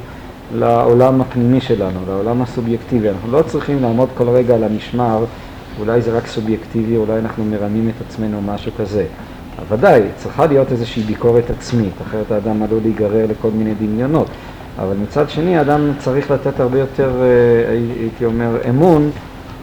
[0.55, 3.09] לעולם הפנימי שלנו, לעולם הסובייקטיבי.
[3.09, 5.25] אנחנו לא צריכים לעמוד כל רגע על המשמר,
[5.81, 9.05] אולי זה רק סובייקטיבי, אולי אנחנו מרמים את עצמנו, משהו כזה.
[9.69, 14.27] ודאי, צריכה להיות איזושהי ביקורת עצמית, אחרת האדם עלול להיגרר לכל מיני דמיונות.
[14.79, 19.11] אבל מצד שני, האדם צריך לתת הרבה יותר, אה, הייתי אומר, אמון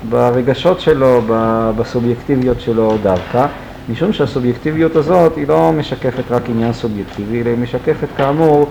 [0.10, 1.22] ברגשות שלו,
[1.78, 3.48] בסובייקטיביות שלו דווקא.
[3.92, 8.70] משום שהסובייקטיביות הזאת היא לא משקפת רק עניין סובייקטיבי, אלא היא משקפת כאמור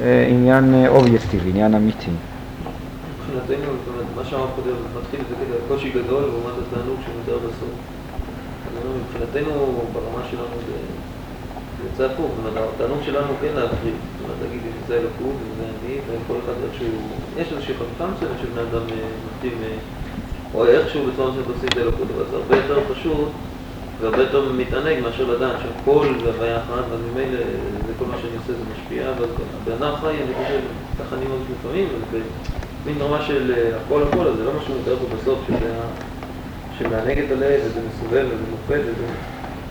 [0.00, 2.10] אה, עניין אה, אובייקטיבי, עניין אמיתי.
[2.10, 3.72] מבחינתנו,
[4.16, 7.74] מה שאמר קודם, מתחיל זה כזה קושי גדול לעומת התענוג שמותר בסוף.
[9.02, 9.50] מבחינתנו,
[9.92, 10.76] ברמה שלנו זה
[11.84, 15.64] יוצא הפוך, זאת אומרת, התענוג שלנו כן להפריד, זאת אומרת, להגיד זה אלוקות, אם זה
[15.64, 16.88] אני, וכל אחד איכשהו,
[17.38, 19.58] יש איזושהי חלוקה מסוימת שבני אדם אה, נוטים,
[20.54, 23.28] או איכשהו בצורה מסוימת עושים את האלוקות, אבל זה הרבה יותר פשוט
[24.00, 27.38] והרבה יותר מתענג מאשר לדעת שהכל זה הוויה אחת, ואז ממילא
[27.86, 29.30] זה כל מה שאני עושה זה משפיע, ואז
[29.64, 30.60] בן אדם חי, אני חושב,
[30.98, 31.88] ככה אני מרגיש לפעמים,
[32.86, 35.72] מין רמה של אה, הכל הכל, אז זה לא מה שהוא מתאר פה בסוף, שזה.
[36.78, 39.06] שמענג את הלב, וזה מסובב, וזה מופת, וזה...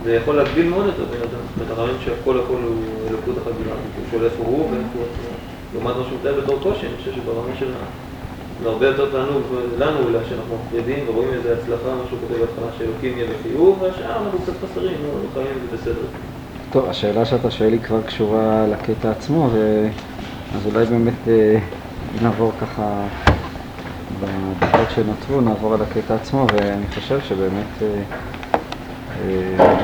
[0.04, 1.30] זה יכול להגביל מאוד את הבן אדם.
[1.30, 2.76] זאת אומרת, הרעיון שהכל הכל הוא
[3.10, 3.76] אלוקות גדולה,
[4.12, 5.08] הוא איפה הוא ואיפה הוא.
[5.74, 7.66] לעומת מה שהוא מתאר בתור קושי, אני חושב שברמה של.
[8.64, 9.44] זה הרבה יותר תענוג
[9.78, 14.24] לנו אולי, שאנחנו מפרידים ורואים איזה הצלחה, מה שהוא כותב בהתחלה, שאלוקים יהיה בחיוב, והשאר
[14.26, 16.06] אנחנו קצת חסרים, נו, אנחנו חיים זה בסדר.
[16.72, 19.88] טוב, השאלה שאתה שואל היא כבר קשורה לקטע עצמו, ו...
[20.56, 21.58] אז אולי באמת אה,
[22.22, 23.04] נעבור ככה,
[24.22, 27.88] בדקות שנותרו, נעבור על הקטע עצמו, ואני חושב שבאמת אה,
[29.22, 29.76] אה,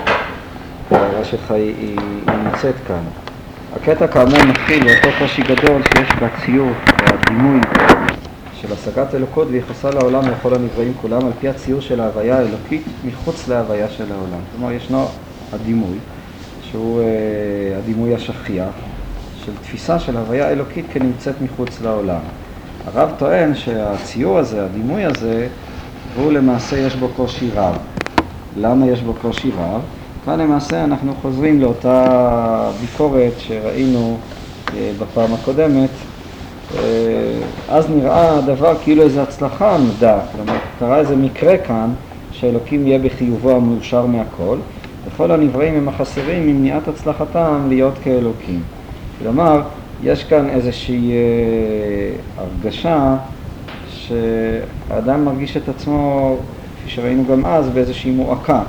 [0.91, 1.97] ההערה שלך היא, היא,
[2.27, 3.03] היא נמצאת כאן.
[3.75, 7.59] הקטע כאמור מתחיל באותו קושי גדול שיש בציור, והדימוי
[8.61, 13.47] של השגת אלוקות ויחסה לעולם לכל הנבראים כולם על פי הציור של ההוויה האלוקית מחוץ
[13.47, 14.39] להוויה של העולם.
[14.51, 15.05] כלומר, ישנו
[15.53, 15.97] הדימוי,
[16.61, 18.69] שהוא אה, הדימוי השכיח,
[19.45, 22.19] של תפיסה של הוויה אלוקית כנמצאת מחוץ לעולם.
[22.85, 25.47] הרב טוען שהציור הזה, הדימוי הזה,
[26.15, 27.77] הוא למעשה יש בו קושי רב.
[28.57, 29.81] למה יש בו קושי רב?
[30.25, 34.17] כאן למעשה אנחנו חוזרים לאותה ביקורת שראינו
[34.73, 35.89] אה, בפעם הקודמת.
[36.77, 36.83] אה,
[37.69, 41.89] אז נראה הדבר כאילו איזו הצלחה עמדה, כלומר קרה איזה מקרה כאן
[42.31, 44.57] שאלוקים יהיה בחיובו המאושר מהכל,
[45.07, 48.61] וכל הנבראים הם החסרים ממניעת הצלחתם להיות כאלוקים.
[49.19, 49.61] כלומר,
[50.03, 51.17] יש כאן איזושהי אה,
[52.37, 53.15] הרגשה
[53.89, 56.35] שהאדם מרגיש את עצמו,
[56.79, 58.61] כפי שראינו גם אז, באיזושהי מועקה.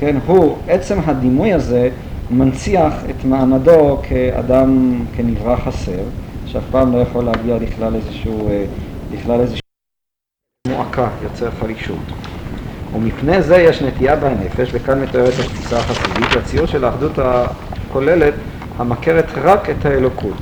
[0.00, 1.88] כן, הוא, עצם הדימוי הזה
[2.30, 6.02] מנציח את מעמדו כאדם, כנברא חסר,
[6.52, 8.64] שאף פעם לא יכול להגיע לכלל איזשהו, אה,
[9.12, 9.62] לכלל איזשהו
[10.68, 11.98] מועקה, יוצר חלישות.
[12.94, 18.34] ומפני זה יש נטייה בנפש, וכאן מתוארת התפיסה החסידית, והציור של האחדות הכוללת
[18.78, 20.36] המכרת רק את האלוקות.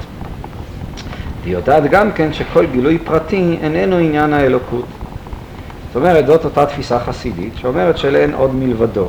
[1.43, 4.87] והיא יודעת גם כן שכל גילוי פרטי איננו עניין האלוקות.
[5.87, 9.09] זאת אומרת, זאת אותה תפיסה חסידית שאומרת שלאין עוד מלבדו.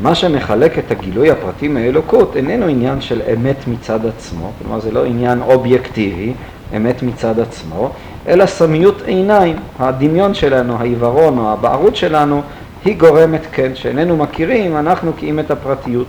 [0.00, 5.04] מה שמחלק את הגילוי הפרטי מאלוקות איננו עניין של אמת מצד עצמו, כלומר זה לא
[5.04, 6.32] עניין אובייקטיבי,
[6.76, 7.90] אמת מצד עצמו,
[8.28, 12.42] אלא סמיות עיניים, הדמיון שלנו, העיוורון או הבערות שלנו,
[12.84, 16.06] היא גורמת כן, שאיננו מכירים, אנחנו קיים את הפרטיות.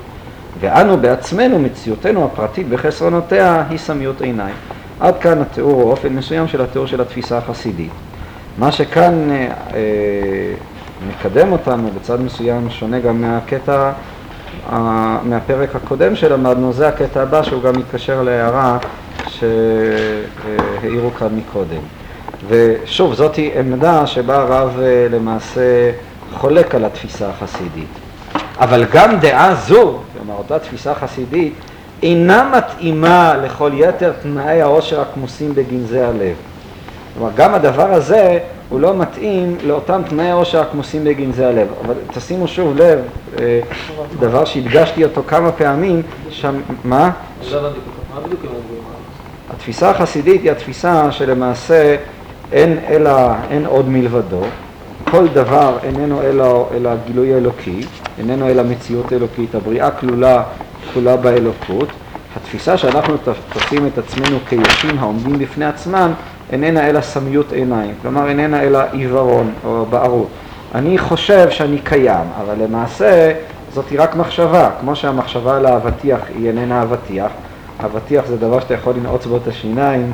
[0.60, 4.56] ואנו בעצמנו, מציאותנו הפרטית בחסרונותיה, היא סמיות עיניים.
[5.00, 7.92] עד כאן התיאור או אופן מסוים של התיאור של התפיסה החסידית.
[8.58, 10.54] מה שכאן אה, אה,
[11.10, 13.92] מקדם אותנו בצד מסוים שונה גם מהקטע,
[15.24, 18.78] מהפרק הקודם שלמדנו, זה הקטע הבא שהוא גם מתקשר להערה
[19.28, 21.82] שהעירו כאן מקודם.
[22.48, 25.92] ושוב, זאתי עמדה שבה הרב אה, למעשה
[26.34, 27.88] חולק על התפיסה החסידית.
[28.60, 31.54] אבל גם דעה זו, כלומר אותה תפיסה חסידית,
[32.04, 36.36] אינה מתאימה לכל יתר תנאי העושר הכמוסים בגנזי הלב.
[37.14, 38.40] כלומר, גם הדבר הזה
[38.70, 41.68] הוא לא מתאים לאותם תנאי העושר הכמוסים בגנזי הלב.
[41.86, 43.00] אבל תשימו שוב לב,
[43.40, 43.60] אה,
[44.20, 47.12] דבר שהדגשתי אותו כמה פעמים, שם, מה?
[47.52, 47.70] לא?
[49.50, 51.96] התפיסה החסידית היא התפיסה שלמעשה
[52.52, 53.12] אין אלא,
[53.50, 54.42] אין עוד מלבדו,
[55.12, 57.82] כל דבר איננו אלא, אלא גילוי אלוקי,
[58.20, 60.44] איננו אלא מציאות אלוקית, הבריאה כלולה,
[60.94, 61.88] כלולה באלוקות,
[62.36, 63.16] התפיסה שאנחנו
[63.54, 66.12] תופסים את עצמנו כישים העומדים בפני עצמם
[66.52, 70.28] איננה אלא סמיות עיניים, כלומר איננה אלא עיוורון או בערות.
[70.76, 73.34] אני חושב שאני קיים, אבל למעשה
[73.74, 77.32] זאת היא רק מחשבה, כמו שהמחשבה על האבטיח היא איננה אבטיח,
[77.86, 80.14] אבטיח זה דבר שאתה יכול לנעוץ בו את השיניים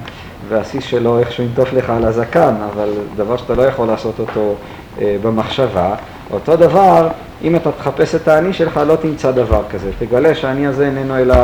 [0.49, 4.55] והסיס שלו איכשהו ינטוף לך על הזקן, אבל דבר שאתה לא יכול לעשות אותו
[5.01, 5.95] אה, במחשבה.
[6.31, 7.07] אותו דבר,
[7.43, 9.91] אם אתה תחפש את האני שלך, לא תמצא דבר כזה.
[9.99, 11.35] תגלה שהאני הזה איננו אלא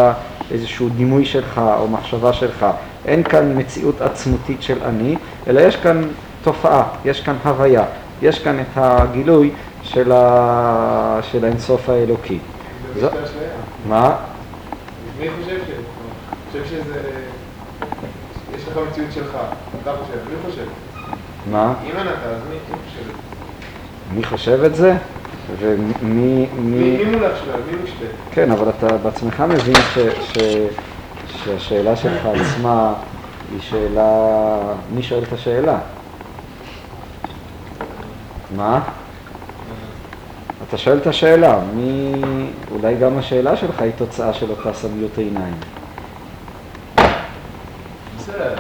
[0.52, 2.66] איזשהו דימוי שלך או מחשבה שלך.
[3.06, 5.16] אין כאן מציאות עצמותית של אני,
[5.48, 6.04] אלא יש כאן
[6.44, 7.84] תופעה, יש כאן הוויה,
[8.22, 9.52] יש כאן את הגילוי
[9.84, 11.20] של, ה...
[11.32, 12.40] של האינסוף האלוקי.
[13.00, 13.10] זו-.
[13.88, 14.16] מה?
[15.20, 15.82] מי חושב שזה?
[16.52, 17.00] חושב שזה...
[18.56, 19.38] יש לך מציאות שלך,
[19.82, 20.66] אתה חושב, מי חושב?
[21.52, 21.74] מה?
[21.84, 23.27] אם אין אתה, אז מי חושב?
[24.12, 24.98] מי חושב את זה?
[25.60, 26.48] ומי...
[26.60, 27.06] מי...
[27.06, 27.56] מולך שלך?
[27.72, 28.06] מי משתה?
[28.32, 29.98] כן, אבל אתה בעצמך מבין ש,
[30.34, 30.38] ש,
[31.28, 32.94] שהשאלה שלך עצמה
[33.52, 34.58] היא שאלה...
[34.92, 35.78] מי שואל את השאלה?
[38.56, 38.82] מה?
[40.68, 42.14] אתה שואל את השאלה, מי...
[42.72, 45.56] אולי גם השאלה שלך היא תוצאה של אותה סמיות עיניים.
[48.18, 48.56] בסדר,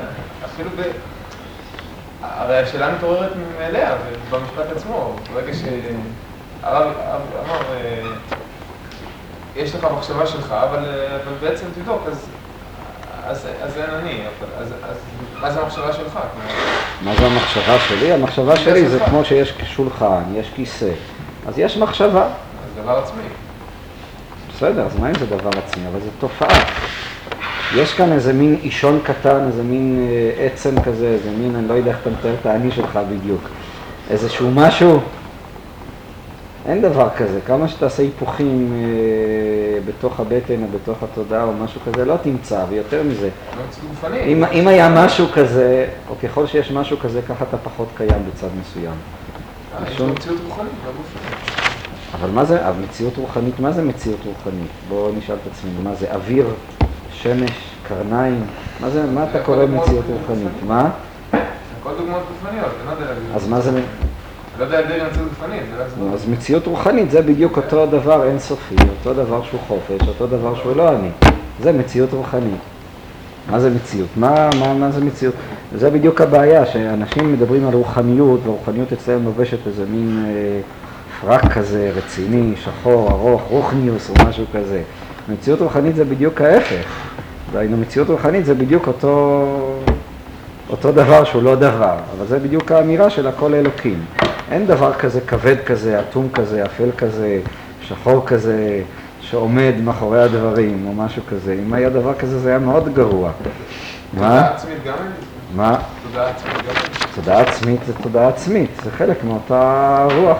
[0.46, 0.82] אפילו ב...
[2.38, 3.96] הרי השאלה מתעוררת מאליה,
[4.30, 5.16] במשפט עצמו.
[5.34, 8.02] ברגע שהרב הרב אמר, אה,
[9.56, 12.02] יש לך מחשבה שלך, אבל, אה, בעצם תבדוק,
[13.28, 14.22] אז, אין אני.
[14.60, 14.98] אז, אז
[15.42, 16.20] מה זה המחשבה שלך?
[17.02, 18.14] מה זה המחשבה שלי?
[18.14, 19.00] המחשבה שלי זה.
[19.00, 20.92] כמו שיש שולחן, יש כיסא,
[21.48, 22.28] אז יש מחשבה.
[22.76, 23.24] זה דבר עצמי.
[24.56, 25.84] בסדר, אז מה אם זה דבר עצמי?
[25.88, 26.64] אבל זו תופעה.
[27.76, 31.74] יש כאן איזה מין אישון קטן, איזה מין אה, עצם כזה, איזה מין, אני לא
[31.74, 33.42] יודע איך אתה מתאר את האני שלך בדיוק.
[34.10, 35.00] איזשהו משהו.
[36.66, 37.40] אין דבר כזה.
[37.48, 38.80] כמה שתעשה היפוכים אה,
[39.86, 43.30] בתוך הבטן או בתוך התודעה או משהו כזה, לא תמצא, ויותר מזה.
[44.12, 44.18] לא.
[44.18, 48.48] אם, אם היה משהו כזה, או ככל שיש משהו כזה, ככה אתה פחות קיים בצד
[48.62, 48.94] מסוים.
[49.76, 50.92] אה, יש שום- לו מציאות רוחנית, לא.
[52.20, 54.72] אבל מה זה, אבל מציאות רוחנית, מה זה מציאות רוחנית?
[54.90, 56.46] בואו נשאל את עצמנו, מה זה אוויר,
[57.12, 57.52] שמש,
[57.88, 58.44] קרניים?
[58.80, 60.06] מה זה, מה אתה קורא מציאות.
[60.08, 60.48] רוחנית?
[60.68, 60.90] מה?
[61.32, 63.36] הכל דוגמאות גופניות, אני לא יודע להגיד.
[63.36, 63.82] אז מה זה, אני
[64.60, 65.62] לא יודע להגדיר מציאות גופנית.
[66.14, 70.76] אז מציאות רוחנית זה בדיוק אותו דבר אינסופי, אותו דבר שהוא חופש, אותו דבר שהוא
[70.76, 71.10] לא אני.
[71.64, 72.60] זה מציאות רוחנית.
[73.52, 74.10] מה זה מציאות?
[74.16, 75.36] מה, מה, מה זה מציאות?
[75.76, 80.60] זה בדיוק הבעיה, שאנשים מדברים על רוחניות, והרוחניות אצלם לובשת איזה מין אה,
[81.22, 84.82] פרק כזה רציני, שחור, ארוך, רוחניוס או משהו כזה.
[85.30, 86.86] מציאות רוחנית זה בדיוק ההפך.
[87.54, 89.46] דהיינו, מציאות רוחנית זה בדיוק אותו,
[90.70, 94.06] אותו דבר שהוא לא דבר, אבל זה בדיוק האמירה של הכל אלוקים.
[94.52, 97.40] אין דבר כזה כבד כזה, אטום כזה, אפל כזה,
[97.82, 98.82] שחור כזה,
[99.22, 101.58] שעומד מאחורי הדברים או משהו כזה.
[101.68, 103.32] אם היה דבר כזה זה היה מאוד גרוע.
[104.14, 104.20] מה?
[104.20, 105.12] תודעה עצמית גם אין?
[105.56, 105.80] מה?
[106.04, 106.74] תודעה עצמית גם?
[107.16, 110.38] תודעה עצמית זה תודעה עצמית, זה חלק מאותה רוח,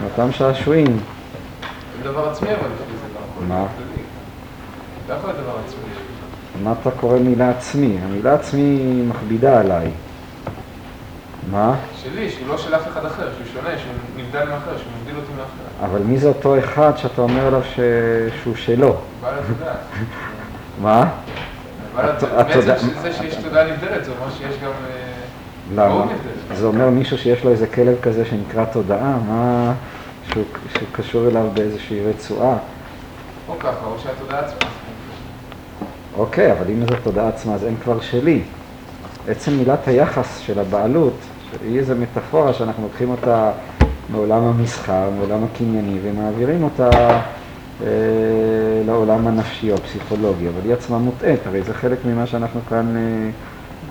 [0.00, 0.98] מאותם שעשועים.
[2.02, 2.68] זה דבר עצמי אבל
[3.48, 3.66] מה?
[5.08, 5.84] לא דבר עצמי.
[6.62, 7.98] מה אתה קורא מילה עצמי?
[8.04, 9.90] המילה עצמי מכבידה עליי.
[11.50, 11.74] מה?
[12.02, 15.32] שלי, שהוא לא של אף אחד אחר, שהוא שונה, שהוא נבדל מאחר, שהוא מבדיל אותי
[15.32, 15.86] מאחר.
[15.90, 17.80] אבל מי זה אותו אחד שאתה אומר עליו ש...
[18.42, 18.96] שהוא שלו?
[19.20, 19.74] בעל התודעה.
[20.82, 21.10] מה?
[21.94, 24.70] בעצם זה שיש תודעה נבדלת, זה אומר שיש גם...
[24.70, 26.06] אה, למה?
[26.54, 29.72] זה אומר מישהו שיש לו איזה כלב כזה שנקרא תודעה, מה...
[30.32, 32.56] שהוא, שהוא קשור אליו באיזושהי רצועה.
[33.48, 34.68] או ככה, או שהתודעה עצמה.
[36.16, 38.42] אוקיי, אבל אם זו תודעה עצמה, אז אין כבר שלי.
[39.28, 41.14] עצם מילת היחס של הבעלות,
[41.62, 43.52] היא איזו מטאפורה שאנחנו לוקחים אותה
[44.10, 46.90] מעולם המסחר, מעולם הקנייני, ומעבירים אותה
[47.82, 47.86] אה,
[48.86, 53.30] לעולם הנפשי או הפסיכולוגי, אבל היא עצמה מוטעית, הרי זה חלק ממה שאנחנו כאן אה,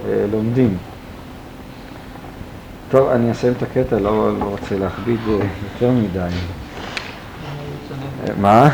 [0.10, 0.78] אה, לומדים.
[2.91, 6.20] טוב, אני אסיים את הקטע, לא, לא רוצה להכביד אה, יותר מדי.
[6.20, 6.28] אה,
[8.41, 8.70] מה?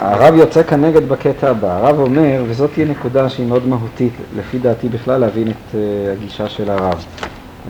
[0.00, 1.76] הרב יוצא כנגד בקטע הבא.
[1.76, 5.76] הרב אומר, וזאת תהיה נקודה שהיא מאוד מהותית, לפי דעתי בכלל להבין את uh,
[6.12, 7.04] הגישה של הרב.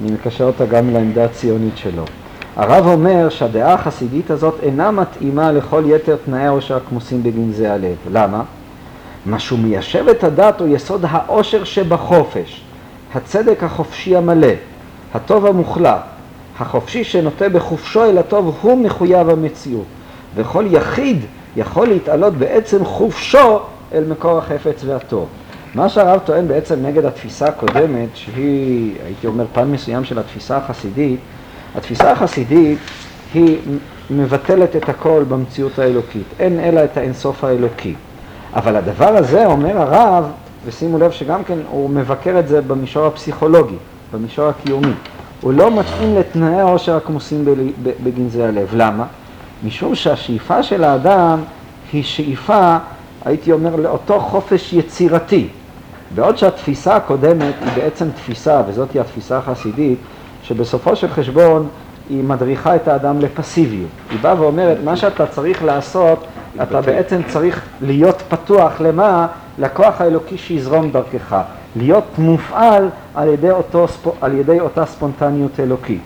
[0.02, 2.04] אני מקשר אותה גם לעמדה הציונית שלו.
[2.56, 7.96] הרב אומר שהדעה החסידית הזאת אינה מתאימה לכל יתר תנאי העושר הכמוסים בגנזי הלב.
[8.12, 8.42] למה?
[9.26, 12.62] מה שהוא מיישב את הדת הוא יסוד העושר שבחופש,
[13.14, 14.52] הצדק החופשי המלא,
[15.14, 16.02] הטוב המוחלט,
[16.58, 19.84] החופשי שנוטה בחופשו אל הטוב הוא מחויב המציאות,
[20.34, 21.24] וכל יחיד
[21.58, 23.58] יכול להתעלות בעצם חופשו
[23.92, 25.28] אל מקור החפץ והטוב.
[25.74, 31.20] מה שהרב טוען בעצם נגד התפיסה הקודמת, שהיא, הייתי אומר, פן מסוים של התפיסה החסידית,
[31.74, 32.78] התפיסה החסידית
[33.34, 33.58] היא
[34.10, 37.94] מבטלת את הכל במציאות האלוקית, אין אלא את האינסוף האלוקי.
[38.54, 40.24] אבל הדבר הזה, אומר הרב,
[40.66, 43.76] ושימו לב שגם כן הוא מבקר את זה במישור הפסיכולוגי,
[44.12, 44.92] במישור הקיומי.
[45.40, 47.44] הוא לא מתאים לתנאי העושר הכמוסים
[48.04, 48.68] בגנזי הלב.
[48.72, 49.04] למה?
[49.64, 51.38] משום שהשאיפה של האדם
[51.92, 52.76] היא שאיפה,
[53.24, 55.48] הייתי אומר, לאותו חופש יצירתי.
[56.14, 59.98] בעוד שהתפיסה הקודמת היא בעצם תפיסה, וזאת היא התפיסה החסידית,
[60.42, 61.68] שבסופו של חשבון
[62.10, 63.90] היא מדריכה את האדם לפסיביות.
[64.10, 66.24] היא באה ואומרת, מה שאתה צריך לעשות,
[66.62, 69.26] אתה בעצם צריך להיות פתוח למה?
[69.58, 71.36] לכוח האלוקי שיזרום דרכך.
[71.76, 73.86] להיות מופעל על ידי, אותו,
[74.20, 76.02] על ידי אותה ספונטניות אלוקית.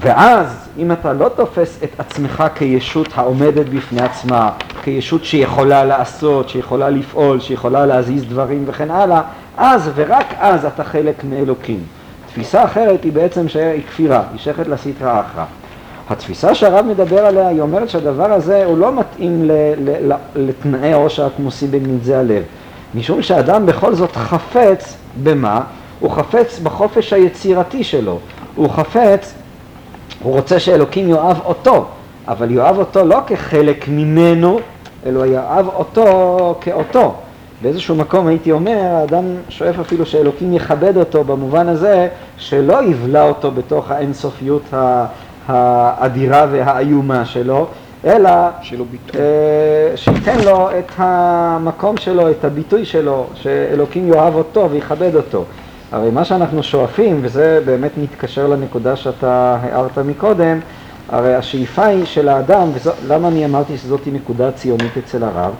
[0.00, 4.50] ואז, אם אתה לא תופס את עצמך כישות העומדת בפני עצמה,
[4.82, 9.22] כישות שיכולה לעשות, שיכולה לפעול, שיכולה להזיז דברים וכן הלאה,
[9.56, 11.80] אז ורק אז אתה חלק מאלוקים.
[12.26, 15.44] תפיסה אחרת היא בעצם שהיא כפירה, היא שייכת לסטרא אחרא.
[16.10, 20.92] התפיסה שהרב מדבר עליה, היא אומרת שהדבר הזה הוא לא מתאים ל, ל, ל, לתנאי
[20.92, 22.42] העושר הכמוסים בגנזי הלב.
[22.94, 25.60] משום שאדם בכל זאת חפץ במה?
[26.00, 28.18] הוא חפץ בחופש היצירתי שלו.
[28.54, 29.34] הוא חפץ
[30.24, 31.84] הוא רוצה שאלוקים יאהב אותו,
[32.28, 34.60] אבל יאהב אותו לא כחלק ממנו,
[35.06, 37.14] אלא יאהב אותו כאותו.
[37.62, 42.08] באיזשהו מקום הייתי אומר, האדם שואף אפילו שאלוקים יכבד אותו במובן הזה
[42.38, 44.62] שלא יבלע אותו בתוך האינסופיות
[45.48, 47.66] האדירה והאיומה שלו,
[48.04, 48.30] אלא
[48.90, 49.20] ביטוי.
[49.20, 55.44] אה, שייתן לו את המקום שלו, את הביטוי שלו, שאלוקים יאהב אותו ויכבד אותו.
[55.92, 60.60] הרי מה שאנחנו שואפים, וזה באמת מתקשר לנקודה שאתה הערת מקודם,
[61.08, 62.68] הרי השאיפה היא של האדם,
[63.06, 65.52] ולמה אני אמרתי שזאת נקודה ציונית אצל הרב?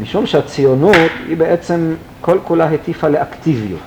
[0.00, 0.96] משום שהציונות
[1.28, 3.80] היא בעצם כל כולה הטיפה לאקטיביות.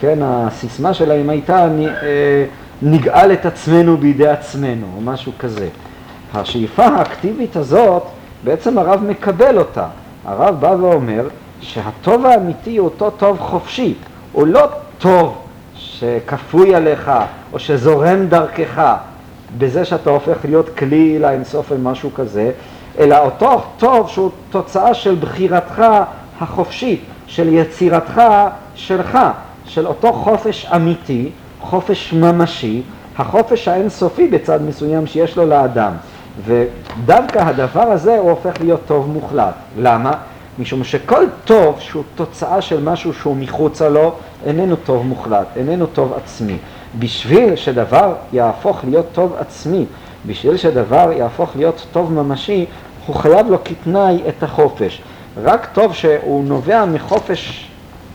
[0.00, 2.44] כן, הסיסמה שלהם הייתה אה,
[2.82, 5.68] נגאל את עצמנו בידי עצמנו, או משהו כזה.
[6.34, 8.02] השאיפה האקטיבית הזאת,
[8.44, 9.86] בעצם הרב מקבל אותה.
[10.24, 11.28] הרב בא ואומר
[11.60, 13.94] שהטוב האמיתי הוא אותו טוב חופשי,
[14.32, 14.68] הוא לא
[14.98, 15.38] טוב
[15.76, 17.10] שכפוי עליך
[17.52, 18.94] או שזורם דרכך
[19.58, 22.50] בזה שאתה הופך להיות כלי לאינסוף משהו כזה,
[22.98, 25.82] אלא אותו טוב שהוא תוצאה של בחירתך
[26.40, 28.22] החופשית, של יצירתך
[28.74, 29.18] שלך,
[29.64, 31.30] של אותו חופש אמיתי,
[31.60, 32.82] חופש ממשי,
[33.18, 35.92] החופש האינסופי בצד מסוים שיש לו לאדם.
[36.44, 39.54] ודווקא הדבר הזה הוא הופך להיות טוב מוחלט.
[39.78, 40.12] למה?
[40.58, 44.12] משום שכל טוב שהוא תוצאה של משהו שהוא מחוצה לו,
[44.46, 46.56] איננו טוב מוחלט, איננו טוב עצמי.
[46.98, 49.86] בשביל שדבר יהפוך להיות טוב עצמי,
[50.26, 52.66] בשביל שדבר יהפוך להיות טוב ממשי,
[53.06, 55.02] הוא חייב לו כתנאי את החופש.
[55.42, 57.70] רק טוב שהוא נובע מחופש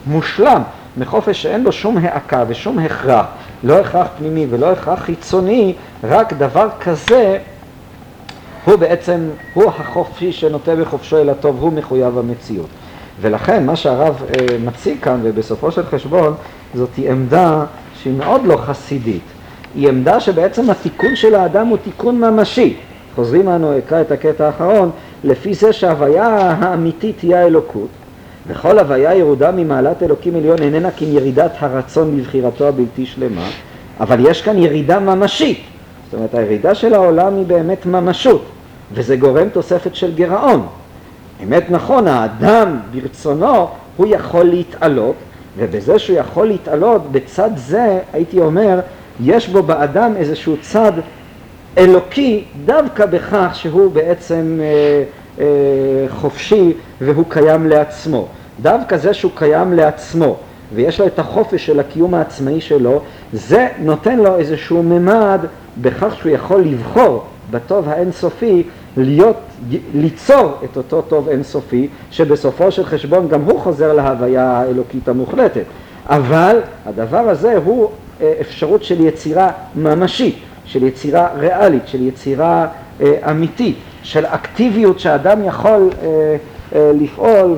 [0.07, 0.61] מושלם,
[0.97, 3.25] מחופש שאין בו שום העקה ושום הכרח,
[3.63, 5.73] לא הכרח פנימי ולא הכרח חיצוני,
[6.03, 7.37] רק דבר כזה
[8.65, 12.67] הוא בעצם, הוא החופשי שנוטה בחופשו אל הטוב, הוא מחויב המציאות.
[13.21, 16.33] ולכן מה שהרב אה, מציג כאן, ובסופו של חשבון,
[16.73, 17.65] זאת עמדה
[18.01, 19.21] שהיא מאוד לא חסידית.
[19.75, 22.75] היא עמדה שבעצם התיקון של האדם הוא תיקון ממשי.
[23.15, 24.91] חוזרים אנו, אקרא את הקטע האחרון,
[25.23, 27.87] לפי זה שההוויה האמיתית היא האלוקות,
[28.47, 33.49] וכל הוויה ירודה ממעלת אלוקים עליון איננה כירידת הרצון לבחירתו הבלתי שלמה,
[33.99, 35.59] אבל יש כאן ירידה ממשית.
[36.05, 38.45] זאת אומרת, הירידה של העולם היא באמת ממשות,
[38.93, 40.67] וזה גורם תוספת של גירעון.
[41.43, 43.67] אמת נכון, האדם ברצונו
[43.97, 45.15] הוא יכול להתעלות,
[45.57, 48.79] ובזה שהוא יכול להתעלות, בצד זה, הייתי אומר,
[49.23, 50.91] יש בו באדם איזשהו צד
[51.77, 55.03] אלוקי דווקא בכך שהוא בעצם אה,
[55.39, 55.45] אה,
[56.09, 58.27] חופשי והוא קיים לעצמו.
[58.61, 60.37] דווקא זה שהוא קיים לעצמו
[60.75, 63.01] ויש לו את החופש של הקיום העצמאי שלו,
[63.33, 65.39] זה נותן לו איזשהו ממד
[65.81, 68.63] בכך שהוא יכול לבחור בטוב האינסופי
[68.97, 69.35] להיות,
[69.93, 75.63] ליצור את אותו טוב אינסופי, שבסופו של חשבון גם הוא חוזר להוויה האלוקית המוחלטת.
[76.05, 77.89] אבל הדבר הזה הוא
[78.21, 80.35] אה, אפשרות של יצירה ממשית,
[80.65, 82.67] של יצירה ריאלית, של יצירה
[83.01, 86.37] אה, אמיתית, של אקטיביות שאדם יכול אה,
[86.93, 87.55] לפעול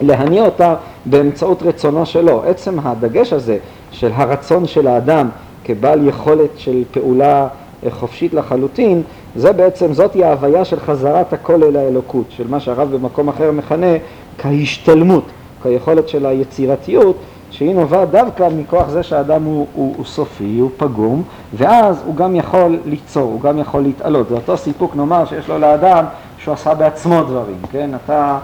[0.00, 0.74] ולהניע אותה
[1.04, 2.42] באמצעות רצונו שלו.
[2.46, 3.58] עצם הדגש הזה
[3.90, 5.28] של הרצון של האדם
[5.64, 7.48] כבעל יכולת של פעולה
[7.90, 9.02] חופשית לחלוטין,
[9.36, 13.92] זה בעצם, זאתי ההוויה של חזרת הכל אל האלוקות, של מה שהרב במקום אחר מכנה
[14.38, 15.24] כהשתלמות,
[15.62, 17.16] כיכולת של היצירתיות,
[17.50, 21.22] שהיא נובעת דווקא מכוח זה שהאדם הוא, הוא, הוא סופי, הוא פגום,
[21.54, 24.28] ואז הוא גם יכול ליצור, הוא גם יכול להתעלות.
[24.28, 26.04] זה אותו סיפוק נאמר שיש לו לאדם
[26.38, 27.90] שהוא עשה בעצמו דברים, כן?
[28.04, 28.38] אתה,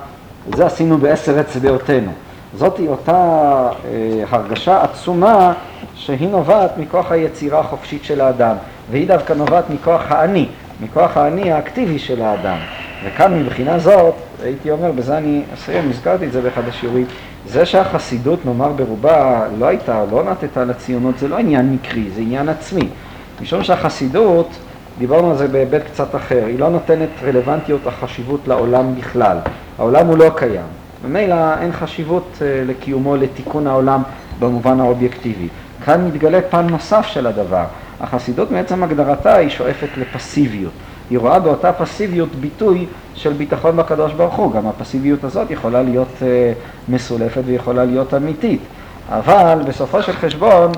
[0.55, 2.11] זה עשינו בעשר אצבעותינו.
[2.59, 5.53] זאתי אותה אה, הרגשה עצומה
[5.95, 8.57] שהיא נובעת מכוח היצירה החופשית של האדם,
[8.91, 10.47] והיא דווקא נובעת מכוח האני,
[10.81, 12.57] מכוח האני האקטיבי של האדם.
[13.05, 17.07] וכאן מבחינה זאת, הייתי אומר, בזה אני אסיים, הזכרתי את זה באחד השיעורים,
[17.47, 22.49] זה שהחסידות, נאמר ברובה, לא הייתה, לא נטטה לציונות, זה לא עניין מקרי, זה עניין
[22.49, 22.89] עצמי.
[23.43, 24.49] משום שהחסידות,
[24.99, 29.37] דיברנו על זה בהיבט קצת אחר, היא לא נותנת רלוונטיות או חשיבות לעולם בכלל.
[29.79, 30.67] העולם הוא לא קיים.
[31.05, 34.03] ממילא אין חשיבות אה, לקיומו, לתיקון העולם
[34.39, 35.49] במובן האובייקטיבי.
[35.85, 37.65] כאן מתגלה פן נוסף של הדבר.
[38.01, 40.73] החסידות מעצם הגדרתה היא שואפת לפסיביות.
[41.11, 44.53] היא רואה באותה פסיביות ביטוי של ביטחון בקדוש ברוך הוא.
[44.53, 46.23] גם הפסיביות הזאת יכולה להיות uh,
[46.89, 48.61] מסולפת ויכולה להיות אמיתית.
[49.09, 50.73] אבל בסופו של חשבון,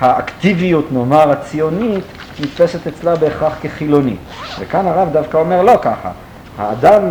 [0.00, 2.04] האקטיביות, נאמר, הציונית,
[2.40, 4.18] נתפסת אצלה בהכרח כחילונית.
[4.60, 6.10] וכאן הרב דווקא אומר לא ככה.
[6.58, 7.02] האדם,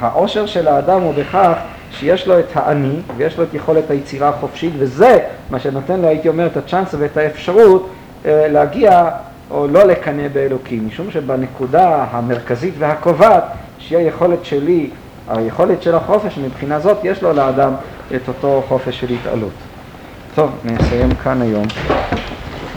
[0.00, 1.52] העושר של האדם הוא בכך
[1.92, 5.18] שיש לו את האני ויש לו את יכולת היצירה החופשית, וזה
[5.50, 9.10] מה שנותן לו, הייתי אומר, את הצ'אנס ואת האפשרות אה, להגיע
[9.50, 13.44] או לא לקנא באלוקים, משום שבנקודה המרכזית והקובעת,
[13.78, 14.90] שהיא היכולת שלי,
[15.28, 17.72] היכולת של החופש, מבחינה זאת יש לו לאדם
[18.16, 19.52] את אותו חופש של התעלות.
[20.34, 21.66] טוב, נסיים כאן היום.